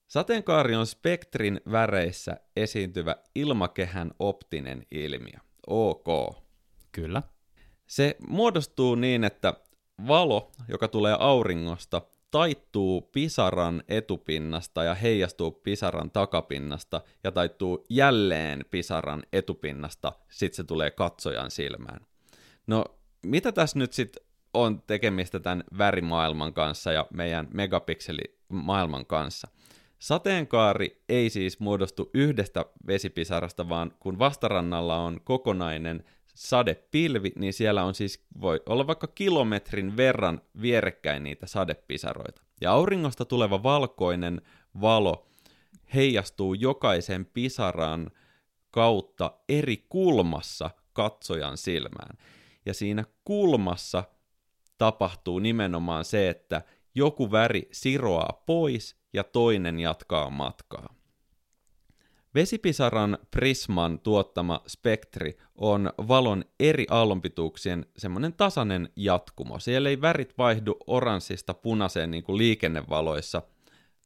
Sateenkaari 0.08 0.74
on 0.74 0.86
spektrin 0.86 1.60
väreissä 1.70 2.36
esiintyvä 2.56 3.16
ilmakehän 3.34 4.10
optinen 4.18 4.86
ilmiö. 4.90 5.38
OK. 5.66 6.36
Kyllä. 6.92 7.22
Se 7.86 8.16
muodostuu 8.28 8.94
niin, 8.94 9.24
että 9.24 9.54
valo, 10.08 10.50
joka 10.68 10.88
tulee 10.88 11.16
auringosta, 11.18 12.02
taittuu 12.30 13.00
pisaran 13.00 13.82
etupinnasta 13.88 14.84
ja 14.84 14.94
heijastuu 14.94 15.50
pisaran 15.50 16.10
takapinnasta 16.10 17.00
ja 17.24 17.32
taittuu 17.32 17.86
jälleen 17.90 18.64
pisaran 18.70 19.22
etupinnasta, 19.32 20.12
sitten 20.28 20.56
se 20.56 20.64
tulee 20.64 20.90
katsojan 20.90 21.50
silmään. 21.50 22.06
No, 22.66 22.84
mitä 23.22 23.52
tässä 23.52 23.78
nyt 23.78 23.92
sitten 23.92 24.22
on 24.54 24.82
tekemistä 24.86 25.40
tämän 25.40 25.64
värimaailman 25.78 26.54
kanssa 26.54 26.92
ja 26.92 27.06
meidän 27.10 27.48
megapikselimaailman 27.54 29.06
kanssa? 29.06 29.48
Sateenkaari 29.98 31.02
ei 31.08 31.30
siis 31.30 31.60
muodostu 31.60 32.10
yhdestä 32.14 32.64
vesipisarasta, 32.86 33.68
vaan 33.68 33.92
kun 34.00 34.18
vastarannalla 34.18 34.98
on 34.98 35.20
kokonainen 35.24 36.04
sadepilvi, 36.34 37.32
niin 37.36 37.52
siellä 37.52 37.84
on 37.84 37.94
siis, 37.94 38.26
voi 38.40 38.60
olla 38.66 38.86
vaikka 38.86 39.06
kilometrin 39.06 39.96
verran 39.96 40.40
vierekkäin 40.60 41.22
niitä 41.22 41.46
sadepisaroita. 41.46 42.42
Ja 42.60 42.72
auringosta 42.72 43.24
tuleva 43.24 43.62
valkoinen 43.62 44.42
valo 44.80 45.26
heijastuu 45.94 46.54
jokaisen 46.54 47.26
pisaran 47.26 48.10
kautta 48.70 49.32
eri 49.48 49.76
kulmassa 49.88 50.70
katsojan 50.92 51.56
silmään. 51.56 52.18
Ja 52.66 52.74
siinä 52.74 53.04
kulmassa 53.24 54.04
tapahtuu 54.78 55.38
nimenomaan 55.38 56.04
se, 56.04 56.28
että 56.28 56.62
joku 56.94 57.30
väri 57.32 57.68
siroaa 57.72 58.42
pois 58.46 58.96
ja 59.16 59.24
toinen 59.24 59.80
jatkaa 59.80 60.30
matkaa. 60.30 60.94
Vesipisaran 62.34 63.18
prisman 63.30 64.00
tuottama 64.00 64.60
spektri 64.66 65.36
on 65.54 65.92
valon 66.08 66.44
eri 66.60 66.86
aallonpituuksien 66.90 67.86
semmoinen 67.96 68.32
tasainen 68.32 68.88
jatkumo. 68.96 69.58
Siellä 69.58 69.88
ei 69.88 70.00
värit 70.00 70.38
vaihdu 70.38 70.76
oranssista 70.86 71.54
punaiseen 71.54 72.10
niin 72.10 72.22
kuin 72.24 72.38
liikennevaloissa, 72.38 73.42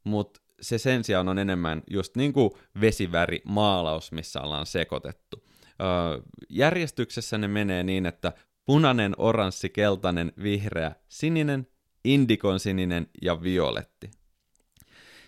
mutta 0.04 0.40
se 0.60 0.78
sen 0.78 1.04
sijaan 1.04 1.28
on 1.28 1.38
enemmän 1.38 1.82
just 1.90 2.16
niin 2.16 2.32
kuin 2.32 2.50
vesiväri 2.80 3.42
maalaus, 3.44 4.12
missä 4.12 4.40
ollaan 4.40 4.66
sekoitettu. 4.66 5.44
Öö, 5.80 6.22
järjestyksessä 6.48 7.38
ne 7.38 7.48
menee 7.48 7.82
niin, 7.82 8.06
että 8.06 8.32
punainen, 8.66 9.14
oranssi, 9.18 9.68
keltainen, 9.68 10.32
vihreä, 10.42 10.92
sininen, 11.08 11.66
indikon 12.04 12.60
sininen 12.60 13.06
ja 13.22 13.42
violetti. 13.42 14.10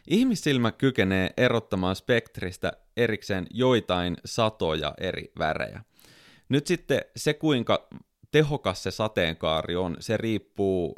Ihmissilmä 0.06 0.72
kykenee 0.72 1.30
erottamaan 1.36 1.96
spektristä 1.96 2.72
erikseen 2.96 3.46
joitain 3.50 4.16
satoja 4.24 4.94
eri 4.98 5.32
värejä. 5.38 5.84
Nyt 6.48 6.66
sitten 6.66 7.00
se, 7.16 7.34
kuinka 7.34 7.88
tehokas 8.30 8.82
se 8.82 8.90
sateenkaari 8.90 9.76
on, 9.76 9.96
se 10.00 10.16
riippuu 10.16 10.94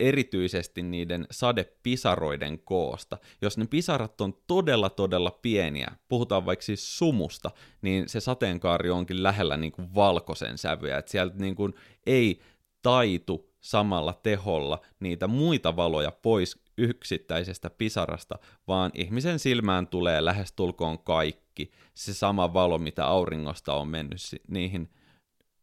erityisesti 0.00 0.82
niiden 0.82 1.26
sadepisaroiden 1.30 2.58
koosta. 2.58 3.18
Jos 3.42 3.58
ne 3.58 3.66
pisarat 3.66 4.20
on 4.20 4.34
todella 4.46 4.90
todella 4.90 5.30
pieniä, 5.42 5.92
puhutaan 6.08 6.46
vaikka 6.46 6.62
siis 6.64 6.98
sumusta, 6.98 7.50
niin 7.82 8.08
se 8.08 8.20
sateenkaari 8.20 8.90
onkin 8.90 9.22
lähellä 9.22 9.56
niin 9.56 9.72
kuin 9.72 9.94
valkoisen 9.94 10.58
sävyjä, 10.58 10.98
että 10.98 11.10
sieltä 11.10 11.36
niin 11.38 11.54
kuin 11.54 11.74
ei 12.06 12.40
taitu 12.82 13.50
samalla 13.60 14.20
teholla 14.22 14.80
niitä 15.00 15.26
muita 15.26 15.76
valoja 15.76 16.12
pois 16.22 16.63
yksittäisestä 16.78 17.70
pisarasta, 17.70 18.38
vaan 18.68 18.90
ihmisen 18.94 19.38
silmään 19.38 19.86
tulee 19.86 20.24
lähestulkoon 20.24 20.98
kaikki, 20.98 21.70
se 21.94 22.14
sama 22.14 22.54
valo, 22.54 22.78
mitä 22.78 23.06
auringosta 23.06 23.74
on 23.74 23.88
mennyt 23.88 24.20
niihin 24.48 24.90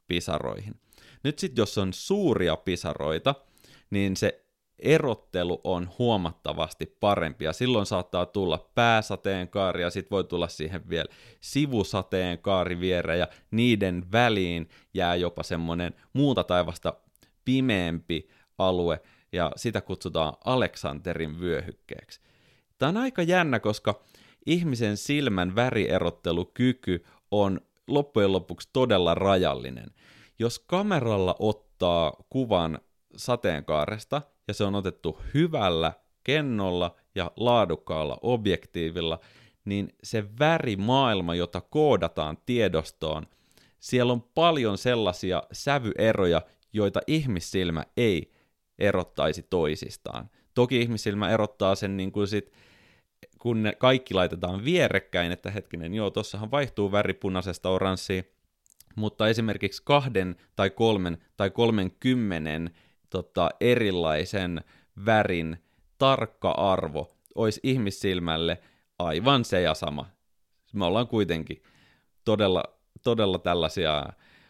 pisaroihin. 0.08 0.76
Nyt 1.24 1.40
sitten, 1.40 1.62
jos 1.62 1.78
on 1.78 1.94
suuria 1.94 2.56
pisaroita, 2.56 3.36
niin 3.90 4.18
se 4.18 4.46
erottelu 4.80 5.62
on 5.64 5.90
huomattavasti 6.00 6.98
parempi, 7.00 7.46
ja 7.46 7.54
silloin 7.54 7.86
saattaa 7.86 8.26
tulla 8.26 8.72
pääsateenkaari, 8.76 9.82
ja 9.82 9.90
sitten 9.90 10.12
voi 10.12 10.24
tulla 10.24 10.48
siihen 10.48 10.90
vielä 10.90 11.10
sivusateenkaari 11.42 12.80
viereen, 12.80 13.20
ja 13.20 13.28
niiden 13.52 14.12
väliin 14.12 14.70
jää 14.94 15.16
jopa 15.16 15.44
semmoinen 15.44 15.94
muuta 16.14 16.44
taivasta 16.44 16.94
pimeämpi 17.46 18.30
alue, 18.58 19.02
ja 19.32 19.52
sitä 19.56 19.82
kutsutaan 19.82 20.34
Aleksanterin 20.46 21.40
vyöhykkeeksi. 21.40 22.22
Tämä 22.78 22.90
on 22.90 22.98
aika 22.98 23.22
jännä, 23.22 23.60
koska 23.60 24.02
ihmisen 24.46 24.98
silmän 24.98 25.56
värierottelukyky 25.56 27.06
on 27.32 27.62
loppujen 27.88 28.32
lopuksi 28.32 28.70
todella 28.74 29.16
rajallinen. 29.16 29.92
Jos 30.40 30.60
kameralla 30.60 31.36
ottaa 31.40 32.14
kuvan 32.30 32.80
sateenkaaresta 33.18 34.22
ja 34.48 34.54
se 34.54 34.64
on 34.64 34.76
otettu 34.76 35.20
hyvällä 35.34 35.94
kennolla 36.24 36.96
ja 37.16 37.32
laadukkaalla 37.36 38.18
objektiivilla, 38.22 39.20
niin 39.66 39.90
se 40.04 40.40
värimaailma, 40.40 41.36
jota 41.36 41.62
koodataan 41.62 42.38
tiedostoon, 42.46 43.28
siellä 43.80 44.14
on 44.14 44.22
paljon 44.22 44.78
sellaisia 44.78 45.44
sävyeroja, 45.52 46.42
joita 46.74 47.02
ihmissilmä 47.08 47.86
ei 47.98 48.32
erottaisi 48.82 49.44
toisistaan. 49.50 50.30
Toki 50.54 50.82
ihmissilmä 50.82 51.30
erottaa 51.30 51.76
sen 51.76 51.98
niin 51.98 52.12
kuin 52.12 52.28
sit, 52.28 52.52
kun 53.40 53.64
ne 53.64 53.76
kaikki 53.76 54.14
laitetaan 54.14 54.66
vierekkäin, 54.66 55.32
että 55.32 55.52
hetkinen, 55.52 55.94
joo, 55.94 56.10
tossahan 56.10 56.52
vaihtuu 56.52 56.92
väri 56.92 57.14
punaisesta 57.14 57.70
oranssiin, 57.70 58.26
mutta 58.96 59.28
esimerkiksi 59.28 59.82
kahden 59.86 60.36
tai 60.56 60.70
kolmen 60.70 61.18
tai 61.38 61.50
kolmenkymmenen 61.50 62.72
tota, 63.10 63.50
erilaisen 63.60 64.62
värin 65.06 65.58
tarkka 65.98 66.52
arvo 66.52 67.12
olisi 67.36 67.60
ihmissilmälle 67.64 68.58
aivan 69.00 69.46
se 69.46 69.62
ja 69.62 69.74
sama. 69.74 70.06
Me 70.74 70.86
ollaan 70.86 71.08
kuitenkin 71.08 71.64
todella, 72.26 72.64
todella 73.04 73.40
tällaisia 73.40 74.06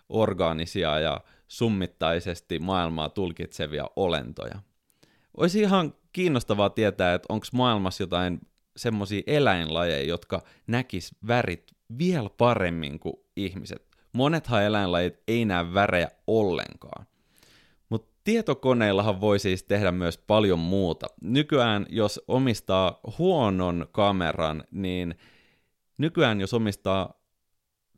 orgaanisia 0.09 0.99
ja 0.99 1.21
summittaisesti 1.51 2.59
maailmaa 2.59 3.09
tulkitsevia 3.09 3.85
olentoja. 3.95 4.59
Olisi 5.37 5.61
ihan 5.61 5.93
kiinnostavaa 6.13 6.69
tietää, 6.69 7.13
että 7.13 7.25
onko 7.29 7.45
maailmassa 7.53 8.03
jotain 8.03 8.39
semmoisia 8.77 9.21
eläinlajeja, 9.27 10.07
jotka 10.07 10.41
näkis 10.67 11.15
värit 11.27 11.71
vielä 11.97 12.29
paremmin 12.37 12.99
kuin 12.99 13.13
ihmiset. 13.35 13.87
Monethan 14.13 14.63
eläinlajit 14.63 15.19
ei 15.27 15.45
näe 15.45 15.73
värejä 15.73 16.07
ollenkaan. 16.27 17.05
Mutta 17.89 18.11
tietokoneillahan 18.23 19.21
voi 19.21 19.39
siis 19.39 19.63
tehdä 19.63 19.91
myös 19.91 20.17
paljon 20.17 20.59
muuta. 20.59 21.07
Nykyään, 21.21 21.85
jos 21.89 22.21
omistaa 22.27 22.99
huonon 23.17 23.87
kameran, 23.91 24.63
niin 24.71 25.15
nykyään 25.97 26.41
jos 26.41 26.53
omistaa 26.53 27.21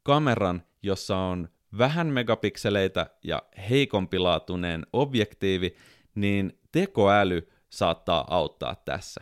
kameran, 0.04 0.64
jossa 0.84 1.18
on 1.18 1.50
vähän 1.78 2.08
megapikseleitä 2.08 3.10
ja 3.24 3.44
heikompilaatuinen 3.70 4.86
objektiivi, 4.94 5.76
niin 6.16 6.60
tekoäly 6.72 7.50
saattaa 7.70 8.36
auttaa 8.36 8.76
tässä. 8.76 9.22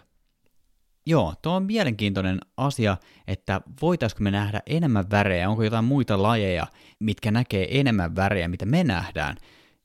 Joo, 1.05 1.33
tuo 1.41 1.53
on 1.53 1.63
mielenkiintoinen 1.63 2.39
asia, 2.57 2.97
että 3.27 3.61
voitaisiko 3.81 4.23
me 4.23 4.31
nähdä 4.31 4.61
enemmän 4.65 5.11
värejä, 5.11 5.49
onko 5.49 5.63
jotain 5.63 5.85
muita 5.85 6.21
lajeja, 6.21 6.67
mitkä 6.99 7.31
näkee 7.31 7.79
enemmän 7.79 8.15
värejä, 8.15 8.47
mitä 8.47 8.65
me 8.65 8.83
nähdään. 8.83 9.37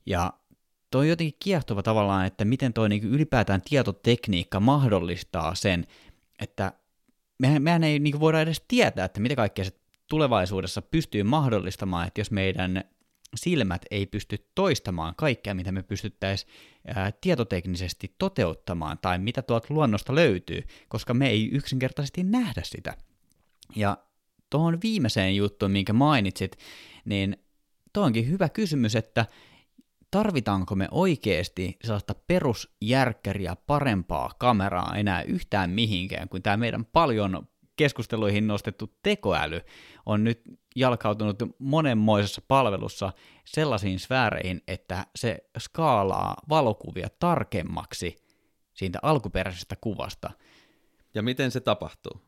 Ja 0.05 0.33
tuo 0.91 1.01
on 1.01 1.07
jotenkin 1.07 1.39
kiehtova 1.43 1.83
tavallaan, 1.83 2.25
että 2.25 2.45
miten 2.45 2.73
tuo 2.73 2.87
niin 2.87 3.03
ylipäätään 3.03 3.61
tietotekniikka 3.69 4.59
mahdollistaa 4.59 5.55
sen, 5.55 5.87
että 6.39 6.73
mehän, 7.39 7.61
mehän 7.61 7.83
ei 7.83 7.99
niin 7.99 8.19
voida 8.19 8.41
edes 8.41 8.63
tietää, 8.67 9.05
että 9.05 9.19
mitä 9.19 9.35
kaikkea 9.35 9.65
se 9.65 9.71
tulevaisuudessa 10.09 10.81
pystyy 10.81 11.23
mahdollistamaan, 11.23 12.07
että 12.07 12.21
jos 12.21 12.31
meidän 12.31 12.83
silmät 13.35 13.85
ei 13.91 14.05
pysty 14.05 14.49
toistamaan 14.55 15.15
kaikkea, 15.15 15.53
mitä 15.53 15.71
me 15.71 15.83
pystyttäisiin 15.83 16.51
tietoteknisesti 17.21 18.15
toteuttamaan 18.17 18.97
tai 19.01 19.19
mitä 19.19 19.41
tuolta 19.41 19.67
luonnosta 19.69 20.15
löytyy, 20.15 20.63
koska 20.87 21.13
me 21.13 21.29
ei 21.29 21.49
yksinkertaisesti 21.51 22.23
nähdä 22.23 22.61
sitä. 22.65 22.97
Ja 23.75 23.97
tuohon 24.49 24.81
viimeiseen 24.83 25.35
juttuun, 25.35 25.71
minkä 25.71 25.93
mainitsit, 25.93 26.57
niin 27.05 27.37
tuo 27.93 28.03
onkin 28.03 28.29
hyvä 28.29 28.49
kysymys, 28.49 28.95
että 28.95 29.25
tarvitaanko 30.11 30.75
me 30.75 30.87
oikeasti 30.91 31.77
sellaista 31.83 32.15
perusjärkkäriä 32.27 33.55
parempaa 33.55 34.31
kameraa 34.39 34.95
enää 34.95 35.21
yhtään 35.21 35.69
mihinkään, 35.69 36.29
kun 36.29 36.41
tämä 36.41 36.57
meidän 36.57 36.85
paljon 36.85 37.47
keskusteluihin 37.77 38.47
nostettu 38.47 38.93
tekoäly 39.03 39.61
on 40.05 40.23
nyt 40.23 40.41
jalkautunut 40.75 41.37
monenmoisessa 41.59 42.41
palvelussa 42.47 43.13
sellaisiin 43.45 43.99
sfääreihin, 43.99 44.61
että 44.67 45.05
se 45.15 45.37
skaalaa 45.57 46.35
valokuvia 46.49 47.07
tarkemmaksi 47.19 48.15
siitä 48.73 48.99
alkuperäisestä 49.01 49.75
kuvasta. 49.81 50.31
Ja 51.13 51.21
miten 51.21 51.51
se 51.51 51.59
tapahtuu? 51.59 52.26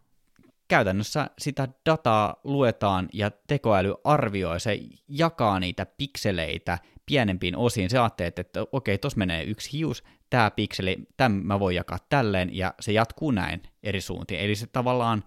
Käytännössä 0.69 1.29
sitä 1.39 1.67
dataa 1.85 2.35
luetaan 2.43 3.09
ja 3.13 3.31
tekoäly 3.47 3.95
arvioi, 4.03 4.59
se 4.59 4.79
jakaa 5.07 5.59
niitä 5.59 5.85
pikseleitä 5.85 6.79
pienempiin 7.05 7.55
osiin. 7.55 7.89
Se 7.89 7.99
ajattelee, 7.99 8.33
että 8.37 8.65
okei, 8.71 8.97
tuossa 8.97 9.17
menee 9.17 9.43
yksi 9.43 9.73
hius, 9.73 10.03
tämä 10.29 10.51
pikseli, 10.51 10.97
tämän 11.17 11.31
mä 11.31 11.59
voin 11.59 11.75
jakaa 11.75 11.97
tälleen, 12.09 12.55
ja 12.55 12.73
se 12.79 12.91
jatkuu 12.91 13.31
näin 13.31 13.61
eri 13.83 14.01
suuntiin. 14.01 14.39
Eli 14.39 14.55
se 14.55 14.67
tavallaan, 14.67 15.23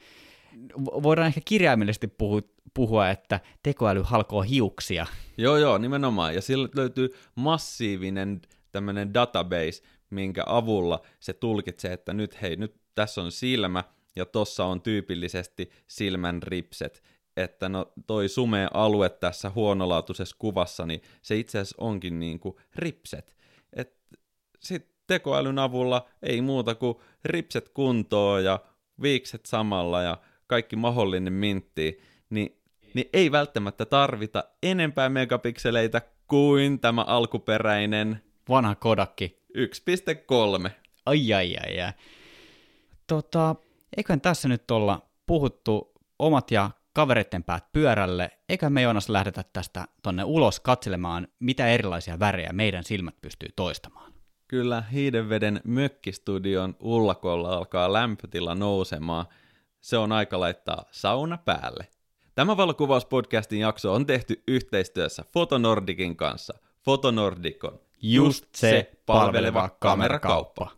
voidaan 0.77 1.27
ehkä 1.27 1.41
kirjaimellisesti 1.45 2.07
puhua, 2.07 2.41
puhua 2.75 3.09
että 3.09 3.41
tekoäly 3.63 4.03
halkoo 4.05 4.43
hiuksia. 4.43 5.07
Joo, 5.37 5.57
joo, 5.57 5.79
nimenomaan. 5.79 6.35
Ja 6.35 6.43
sillä 6.43 6.69
löytyy 6.77 7.15
massiivinen 7.35 8.41
tämmöinen 8.73 9.15
database, 9.15 9.83
minkä 10.11 10.43
avulla 10.47 11.03
se 11.21 11.33
tulkitsee, 11.33 11.93
että 11.93 12.13
nyt 12.13 12.43
hei, 12.43 12.57
nyt 12.57 12.75
tässä 12.95 13.23
on 13.23 13.33
silmä, 13.33 13.85
ja 14.17 14.27
tossa 14.27 14.65
on 14.65 14.81
tyypillisesti 14.81 15.71
silmän 15.87 16.43
ripset, 16.43 17.03
että 17.37 17.69
no 17.69 17.93
toi 18.07 18.29
sumea 18.29 18.69
alue 18.75 19.09
tässä 19.09 19.51
huonolaatuisessa 19.51 20.37
kuvassa, 20.39 20.87
niin 20.87 21.03
se 21.23 21.37
itse 21.37 21.59
asiassa 21.59 21.77
onkin 21.85 22.19
niin 22.21 22.41
kuin 22.41 22.57
ripset. 22.77 23.37
Sitten 24.61 24.93
tekoälyn 25.07 25.59
avulla 25.59 26.09
ei 26.23 26.41
muuta 26.41 26.75
kuin 26.75 26.97
ripset 27.25 27.69
kuntoon 27.69 28.45
ja 28.45 28.59
viikset 29.03 29.47
samalla 29.47 30.03
ja 30.03 30.19
kaikki 30.47 30.77
mahdollinen 30.77 31.33
mintti, 31.33 32.03
niin, 32.31 32.57
niin 32.95 33.09
ei 33.13 33.33
välttämättä 33.33 33.85
tarvita 33.85 34.45
enempää 34.63 35.09
megapikseleitä 35.09 36.03
kuin 36.27 36.81
tämä 36.81 37.03
alkuperäinen 37.03 38.23
vanha 38.49 38.75
Kodakki 38.75 39.43
1.3. 40.65 40.71
Ai 41.07 41.33
ai 41.33 41.57
ai 41.57 41.81
ai. 41.81 41.93
Tota, 43.07 43.57
eiköhän 43.97 44.21
tässä 44.21 44.49
nyt 44.49 44.71
olla 44.71 45.11
puhuttu 45.27 45.93
omat 46.19 46.51
ja 46.51 46.71
kavereiden 46.93 47.45
päät 47.45 47.73
pyörälle, 47.73 48.31
eikä 48.49 48.71
me 48.71 48.83
Joonas 48.83 49.09
lähdetä 49.09 49.45
tästä 49.53 49.85
tonne 50.03 50.25
ulos 50.25 50.61
katselemaan, 50.61 51.29
mitä 51.41 51.67
erilaisia 51.69 52.19
värejä 52.19 52.53
meidän 52.53 52.85
silmät 52.85 53.21
pystyy 53.21 53.49
toistamaan. 53.57 54.13
Kyllä 54.49 54.83
Hiidenveden 54.93 55.61
mökkistudion 55.65 56.77
ullakolla 56.81 57.57
alkaa 57.57 57.93
lämpötila 57.93 58.55
nousemaan. 58.55 59.27
Se 59.81 59.99
on 59.99 60.13
aika 60.13 60.41
laittaa 60.41 60.85
sauna 60.91 61.39
päälle. 61.39 61.89
Tämä 62.35 62.57
valokuvauspodcastin 62.57 63.61
jakso 63.61 63.95
on 63.95 64.07
tehty 64.07 64.43
yhteistyössä 64.49 65.25
Fotonordikin 65.33 66.17
kanssa. 66.17 66.59
Fotonordic 66.85 67.65
on 67.65 67.81
just 68.03 68.45
se 68.55 68.93
palveleva 69.07 69.69
kamerakauppa. 69.81 70.71